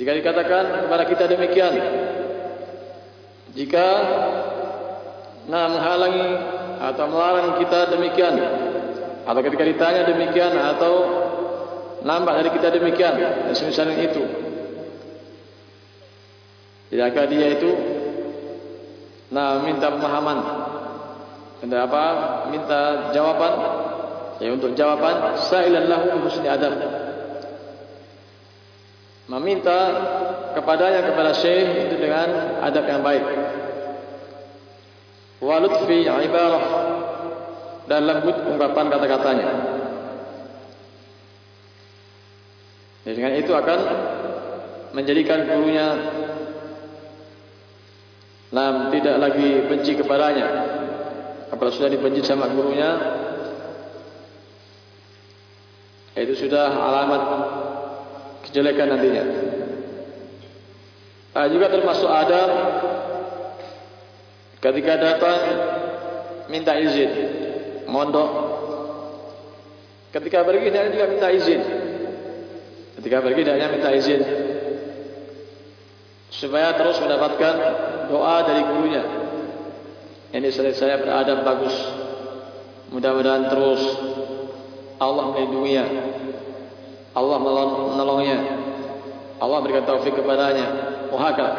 Jika 0.00 0.16
dikatakan 0.16 0.88
kepada 0.88 1.04
kita 1.04 1.28
demikian 1.28 1.76
Jika 3.52 3.86
Nah 5.44 5.68
menghalangi 5.68 6.30
Atau 6.80 7.04
melarang 7.12 7.60
kita 7.60 7.92
demikian 7.92 8.32
Atau 9.28 9.44
ketika 9.44 9.60
ditanya 9.60 10.08
demikian 10.08 10.56
Atau 10.56 11.04
Nampak 12.00 12.32
dari 12.40 12.48
kita 12.56 12.72
demikian 12.80 13.12
Dan 13.44 13.52
semisalnya 13.52 14.00
itu 14.00 14.43
Tidakkah 16.95 17.27
dia 17.27 17.59
itu? 17.59 17.75
Nah 19.35 19.59
minta 19.67 19.91
pemahaman. 19.91 20.39
Minta 21.59 21.83
apa? 21.83 22.03
Minta 22.47 23.11
jawaban 23.11 23.53
ya 24.39 24.55
untuk 24.55 24.71
jawaban 24.79 25.35
sa'ilan 25.35 25.91
lahu 25.91 26.23
husni 26.23 26.47
adab. 26.47 26.71
Meminta 29.27 29.79
kepadanya 30.55 31.03
kepada 31.03 31.35
syekh 31.35 31.91
itu 31.91 31.99
dengan 31.99 32.63
adab 32.63 32.87
yang 32.87 33.03
baik. 33.03 33.27
Wa 35.43 35.59
lutfi 35.59 36.07
ibarah. 36.07 36.65
Dan 37.91 38.07
lembut 38.07 38.39
ungkapan 38.55 38.87
kata-katanya. 38.87 39.47
Ya, 43.03 43.11
dengan 43.11 43.35
itu 43.35 43.51
akan 43.51 43.79
menjadikan 44.95 45.43
gurunya 45.43 45.87
Nam 48.53 48.93
tidak 48.93 49.15
lagi 49.17 49.65
benci 49.65 49.97
kepadanya. 49.97 50.47
Apabila 51.49 51.73
sudah 51.73 51.89
dibenci 51.89 52.21
sama 52.21 52.45
gurunya, 52.51 52.91
itu 56.13 56.33
sudah 56.45 56.69
alamat 56.69 57.21
kejelekan 58.45 58.93
nantinya. 58.93 59.25
Nah, 61.35 61.45
juga 61.51 61.67
termasuk 61.67 62.07
Adam 62.07 62.49
ketika 64.61 64.93
datang 64.95 65.39
minta 66.47 66.77
izin 66.77 67.11
mondok. 67.89 68.31
Ketika 70.15 70.47
pergi 70.47 70.71
dia 70.71 70.87
juga 70.87 71.05
minta 71.11 71.27
izin. 71.27 71.61
Ketika 72.95 73.19
pergi 73.19 73.41
dia 73.43 73.67
minta 73.67 73.91
izin 73.91 74.44
supaya 76.35 76.75
terus 76.75 76.99
mendapatkan 76.99 77.55
doa 78.11 78.35
dari 78.43 78.61
gurunya. 78.67 79.03
Ini 80.35 80.51
saya 80.51 80.99
beradab 80.99 81.47
bagus. 81.47 81.75
Mudah-mudahan 82.91 83.47
terus 83.47 83.81
Allah 84.99 85.31
melindunginya. 85.31 85.85
Allah 87.15 87.37
menolongnya. 87.39 88.39
Allah 89.39 89.57
berikan 89.63 89.87
taufik 89.87 90.15
kepadanya. 90.15 90.67
Wahakal. 91.11 91.51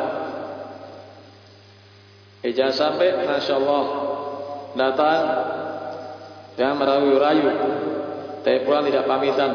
Eh, 2.45 2.53
jangan 2.53 2.77
sampai 2.77 3.17
Masya 3.25 3.55
Allah 3.57 3.85
datang 4.77 5.21
dan 6.61 6.77
merayu-rayu. 6.77 7.49
Tapi 8.45 8.59
pulang 8.69 8.85
tidak 8.85 9.09
pamitan. 9.09 9.51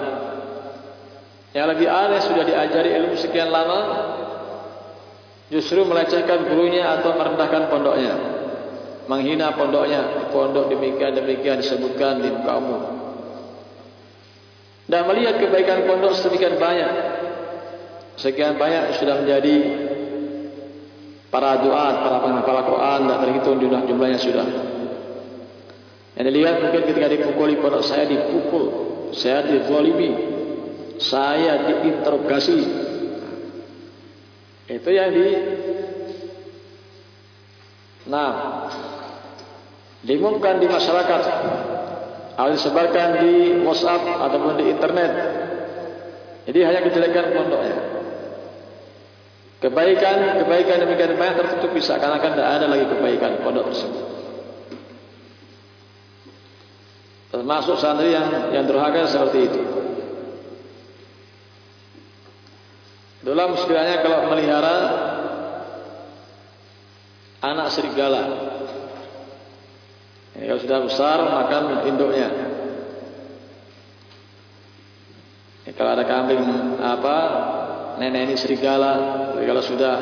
Yang 1.53 1.67
lebih 1.77 1.88
aneh 1.88 2.21
sudah 2.25 2.43
diajari 2.47 2.89
ilmu 2.97 3.15
sekian 3.15 3.53
lama 3.53 3.79
justru 5.52 5.84
melecehkan 5.84 6.48
gurunya 6.48 6.88
atau 6.98 7.14
merendahkan 7.14 7.68
pondoknya. 7.68 8.16
Menghina 9.12 9.52
pondoknya. 9.54 10.32
Pondok 10.32 10.72
demikian 10.72 11.12
demikian 11.12 11.60
disebutkan 11.60 12.24
di 12.24 12.32
muka 12.32 12.54
umum. 12.56 12.82
Dan 14.88 15.08
melihat 15.12 15.38
kebaikan 15.38 15.84
pondok 15.86 16.16
sedemikian 16.16 16.56
banyak 16.56 16.92
sekian 18.20 18.60
banyak 18.60 19.00
sudah 19.00 19.24
menjadi 19.24 19.56
para 21.32 21.64
doa 21.64 21.88
para 22.04 22.18
penghafal 22.22 22.60
Al-Quran 22.60 23.00
dan 23.08 23.18
terhitung 23.24 23.58
jumlah 23.60 23.82
jumlahnya 23.88 24.20
sudah. 24.20 24.48
Yang 26.20 26.26
dilihat 26.28 26.56
mungkin 26.60 26.82
ketika 26.92 27.08
dipukuli 27.08 27.56
pondok 27.60 27.84
saya 27.88 28.04
dipukul 28.08 28.66
saya 29.16 29.48
dizalimi 29.48 30.12
saya 31.00 31.72
diinterogasi 31.72 32.90
itu 34.71 34.89
yang 34.91 35.12
di 35.12 35.27
Nah. 38.07 38.31
Diumumkan 40.01 40.57
di 40.57 40.65
masyarakat. 40.65 41.21
Atau 42.31 42.51
disebarkan 42.57 43.21
di 43.21 43.62
whatsapp 43.62 44.01
Ataupun 44.01 44.57
di 44.57 44.65
internet. 44.73 45.12
Jadi 46.49 46.60
hanya 46.65 46.81
kejelekan 46.88 47.38
pondoknya. 47.38 47.77
Kebaikan 49.62 50.41
Kebaikan 50.41 50.77
demikian 50.81 51.13
banyak 51.21 51.36
tertutup 51.38 51.69
bisa 51.77 52.01
Karena 52.01 52.17
kan 52.17 52.34
tidak 52.34 52.49
ada 52.49 52.65
lagi 52.65 52.86
kebaikan 52.89 53.45
pondok 53.45 53.69
tersebut. 53.69 54.05
Termasuk 57.31 57.77
santri 57.79 58.12
yang 58.12 58.51
yang 58.51 58.65
durhaka 58.67 59.07
seperti 59.07 59.39
itu 59.47 59.62
Dalam 63.21 63.53
sekiranya 63.53 64.01
kalau 64.01 64.34
melihara 64.34 64.77
anak 67.41 67.67
serigala. 67.69 68.23
Ya, 70.34 70.49
kalau 70.49 70.62
sudah 70.62 70.79
besar 70.89 71.17
makan 71.29 71.63
induknya. 71.86 72.29
Ya, 75.69 75.71
kalau 75.77 75.93
ada 75.93 76.05
kambing 76.10 76.41
apa 76.81 77.17
nenek 78.01 78.34
ini 78.34 78.36
serigala, 78.41 78.93
kalau 79.38 79.62
sudah 79.62 79.95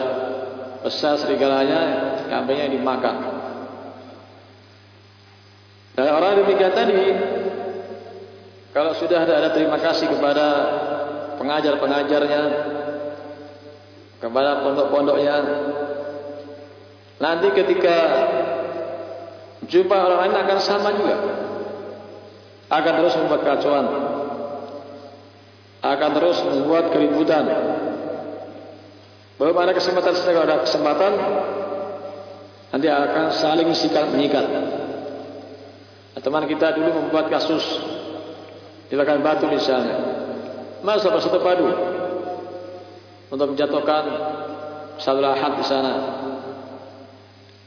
besar 0.80 1.20
serigalanya 1.20 1.82
kambingnya 2.32 2.72
dimakan. 2.72 3.16
Dan 6.00 6.08
orang 6.16 6.40
demikian 6.40 6.72
tadi 6.72 7.04
kalau 8.72 8.96
sudah 8.96 9.28
ada, 9.28 9.44
ada 9.44 9.50
terima 9.52 9.76
kasih 9.76 10.08
kepada 10.08 10.48
pengajar-pengajarnya 11.36 12.79
kepada 14.20 14.68
pondok-pondoknya 14.68 15.36
nanti 17.20 17.48
ketika 17.56 17.96
jumpa 19.68 19.96
orang 19.96 20.20
lain 20.28 20.36
akan 20.36 20.58
sama 20.60 20.90
juga. 20.96 21.18
Akan 22.70 23.02
terus 23.02 23.18
membuat 23.18 23.42
kacauan. 23.42 23.86
Akan 25.82 26.12
terus 26.14 26.38
membuat 26.46 26.94
keributan. 26.94 27.48
Belum 29.40 29.56
ada 29.56 29.72
kesempatan 29.72 30.14
kalau 30.14 30.44
ada 30.46 30.68
kesempatan 30.68 31.12
nanti 32.70 32.88
akan 32.92 33.26
saling 33.34 33.72
sikat 33.74 34.12
menyikat. 34.12 34.46
Teman 36.20 36.44
kita 36.52 36.76
dulu 36.76 37.00
membuat 37.00 37.32
kasus 37.32 37.64
di 38.92 38.94
belakang 38.94 39.24
batu 39.24 39.48
misalnya. 39.48 39.96
Masa 40.84 41.08
bersatu 41.08 41.40
padu 41.40 41.99
untuk 43.30 43.54
menjatuhkan 43.56 44.04
satu 45.00 45.20
lahat 45.22 45.52
di 45.58 45.66
sana. 45.66 45.94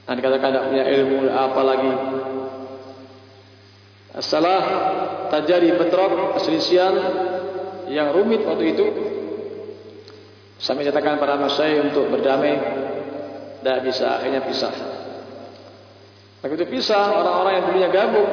Dan 0.02 0.18
dikatakan 0.18 0.48
tidak 0.50 0.66
punya 0.68 0.84
ilmu 0.84 1.18
apa 1.30 1.60
lagi. 1.62 1.92
Salah 4.20 4.62
terjadi 5.32 5.72
bentrok 5.78 6.36
perselisihan 6.36 6.92
yang 7.88 8.12
rumit 8.12 8.44
waktu 8.44 8.76
itu. 8.76 8.86
Sampai 10.60 10.86
nyatakan 10.86 11.18
para 11.18 11.40
masyai 11.40 11.80
untuk 11.80 12.06
berdamai 12.12 12.54
dan 13.64 13.82
bisa 13.82 14.20
akhirnya 14.20 14.44
pisah. 14.44 14.74
Begitu 16.42 16.66
pisah 16.66 17.22
orang-orang 17.22 17.52
yang 17.54 17.64
dulunya 17.70 17.90
gabung 17.90 18.30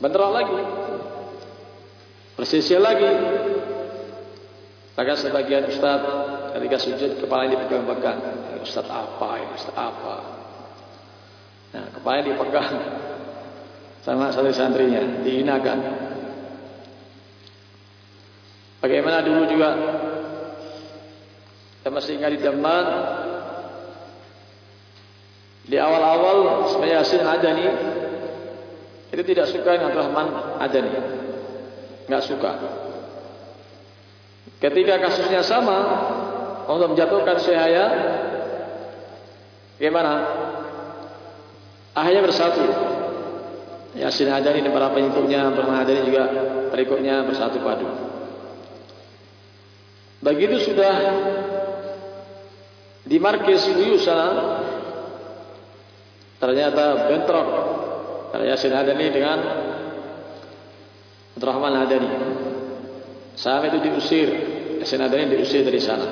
bentrok 0.00 0.30
lagi. 0.30 0.60
Perselisihan 2.36 2.84
lagi 2.84 3.10
Maka 5.00 5.16
sebagian 5.16 5.64
ustaz 5.64 6.04
ketika 6.52 6.76
sujud 6.76 7.24
kepala 7.24 7.48
ini 7.48 7.56
dipegang-pegang. 7.56 8.20
Ustaz 8.60 8.84
apa 8.84 9.40
ini? 9.40 9.52
Ustaz 9.56 9.72
apa? 9.72 10.16
Nah, 11.72 11.88
kepala 11.88 12.20
dipegang 12.20 12.68
sama 14.04 14.28
santri-santrinya, 14.28 15.24
dihinakan. 15.24 15.78
Bagaimana 18.84 19.24
dulu 19.24 19.48
juga 19.48 19.72
kita 21.80 21.88
masih 21.88 22.20
ingat 22.20 22.36
di 22.36 22.40
zaman 22.44 22.84
di 25.64 25.80
awal-awal 25.80 26.68
sebenarnya 26.76 27.00
Yasin 27.00 27.24
Adani 27.24 27.68
itu 29.16 29.22
tidak 29.32 29.48
suka 29.48 29.80
dengan 29.80 29.96
Rahman 29.96 30.28
Adani. 30.60 30.92
Enggak 32.04 32.28
suka. 32.28 32.52
Ketika 34.60 35.00
kasusnya 35.00 35.40
sama 35.40 35.78
untuk 36.68 36.92
menjatuhkan 36.92 37.40
Syahaya 37.40 37.84
bagaimana? 39.80 40.14
Akhirnya 41.96 42.22
bersatu. 42.22 42.64
Yasin 43.90 44.30
Hadani 44.30 44.62
dan 44.62 44.70
para 44.70 44.94
pengikutnya, 44.94 45.50
Brahman 45.50 45.82
Hadani 45.82 46.06
juga 46.06 46.24
berikutnya 46.70 47.26
bersatu 47.26 47.58
padu. 47.58 47.90
Begitu 50.22 50.70
sudah 50.70 50.94
di 53.02 53.18
markis 53.18 53.66
Uyu 53.66 53.98
sana, 53.98 54.62
ternyata 56.38 57.10
bentrok 57.10 57.48
Yasin 58.38 58.70
Hadani 58.70 59.06
dengan 59.10 59.38
Rahman 61.40 61.74
Hadani. 61.82 62.10
Sampai 63.40 63.72
itu 63.72 63.80
diusir. 63.88 64.28
Yasin 64.84 65.00
Adani 65.00 65.32
diusir 65.32 65.64
dari 65.64 65.80
sana. 65.80 66.04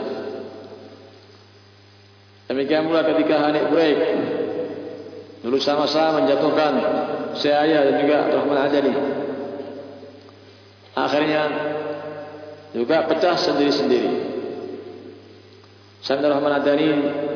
Demikian 2.48 2.88
pula 2.88 3.04
ketika 3.04 3.44
Hanif 3.44 3.68
Break 3.68 3.98
dulu 5.44 5.60
sama-sama 5.60 6.24
menjatuhkan 6.24 6.72
saya 7.36 7.84
dan 7.84 7.94
juga 8.00 8.32
Rahman 8.32 8.58
Adani. 8.58 8.92
Akhirnya 10.96 11.42
juga 12.72 13.04
pecah 13.04 13.36
sendiri-sendiri. 13.36 14.12
Sampai 16.00 16.32
Rahman 16.32 16.56
Adani 16.56 16.88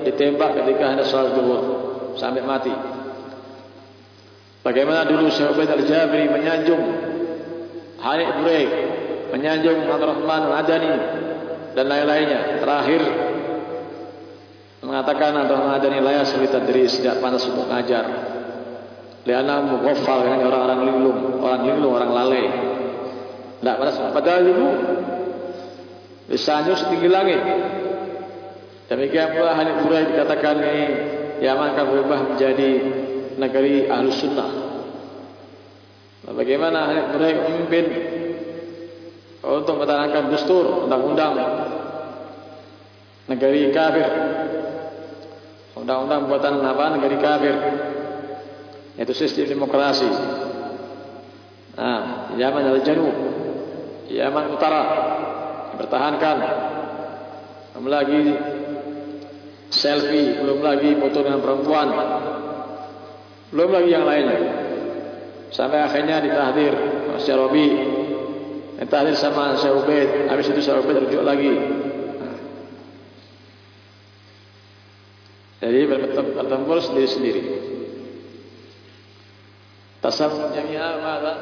ditembak 0.08 0.56
ketika 0.64 0.84
hendak 0.96 1.06
sholat 1.12 1.36
zuhur 1.36 1.60
sampai 2.16 2.40
mati. 2.40 2.72
Bagaimana 4.64 5.04
dulu 5.04 5.28
Syekh 5.28 5.52
Ubaid 5.52 5.68
Al-Jabri 5.74 6.30
menyanjung 6.30 6.82
Hanif 8.00 8.30
Break, 8.40 8.70
menyanjung 9.32 9.88
Rahman 9.88 10.42
Adani 10.52 10.94
dan 11.72 11.84
lain-lainnya. 11.88 12.60
Terakhir 12.60 13.00
mengatakan 14.84 15.32
Rahman 15.48 15.72
Adani 15.80 15.98
layas 16.04 16.36
tadri 16.36 16.84
sejak 16.84 17.18
panas 17.24 17.48
untuk 17.48 17.64
mengajar. 17.64 18.04
Liana 19.22 19.62
mughafal 19.62 20.26
dengan 20.26 20.50
orang-orang 20.50 20.80
linglung, 20.84 21.18
orang 21.40 21.62
linglung, 21.64 21.92
orang 21.96 22.10
lalai. 22.12 22.44
Tidak 23.62 23.76
panas. 23.78 23.96
Padahal 24.12 24.42
dulu 24.44 24.68
lisannya 26.28 26.74
setinggi 26.76 27.08
langit. 27.08 27.40
Demikian 28.90 29.32
pula 29.32 29.56
Hanif 29.56 29.80
Burai 29.86 30.04
dikatakan 30.04 30.60
ini 30.60 30.84
Yaman 31.40 31.72
akan 31.72 31.86
berubah 31.88 32.18
menjadi 32.34 32.70
negeri 33.40 33.88
Ahlus 33.88 34.20
Sunnah. 34.20 34.50
Nah, 36.28 36.34
bagaimana 36.36 36.92
Hanif 36.92 37.06
Burai 37.14 37.32
memimpin 37.32 37.84
untuk 39.42 39.74
menanamkan 39.74 40.30
dustur, 40.30 40.86
undang-undang 40.86 41.34
negeri 43.26 43.74
kafir. 43.74 44.08
Undang-undang 45.74 46.30
buatan 46.30 46.62
apa? 46.62 46.84
Negeri 46.94 47.16
kafir. 47.18 47.54
Itu 49.02 49.12
sistem 49.16 49.50
demokrasi. 49.50 50.06
Nah 51.74 52.30
Yaman 52.38 52.64
al-Janub 52.70 53.16
Yaman 54.12 54.44
Utara. 54.54 54.82
Dipertahankan. 55.74 56.36
Belum 57.72 57.86
lagi 57.88 58.22
selfie 59.72 60.38
belum 60.38 60.62
lagi 60.62 60.94
foto 61.02 61.18
dengan 61.24 61.40
perempuan. 61.42 61.88
Belum 63.50 63.70
lagi 63.74 63.90
yang 63.90 64.06
lainnya 64.06 64.38
sampai 65.52 65.84
akhirnya 65.84 66.24
ditahdir 66.24 66.72
Masya 67.12 67.34
Robi 67.36 67.66
ditahdir 68.82 69.14
sama 69.14 69.54
Syekh 69.62 69.78
Ubaid 69.78 70.10
habis 70.26 70.50
itu 70.50 70.60
Syekh 70.60 70.82
Ubaid 70.82 71.06
rujuk 71.06 71.22
lagi 71.22 71.54
Jadi 75.62 75.86
bertempur 75.86 76.82
sendiri-sendiri. 76.82 77.42
Tasawuf 80.02 80.50
jami'ah 80.50 80.98
maka 80.98 81.34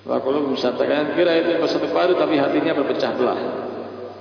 Wa 0.00 0.16
kulub 0.24 0.56
musatakan 0.56 1.12
kira 1.12 1.44
itu 1.44 1.60
bersatu 1.60 1.86
padu 1.92 2.16
tapi 2.16 2.40
hatinya 2.40 2.72
berpecah 2.72 3.12
belah. 3.20 3.38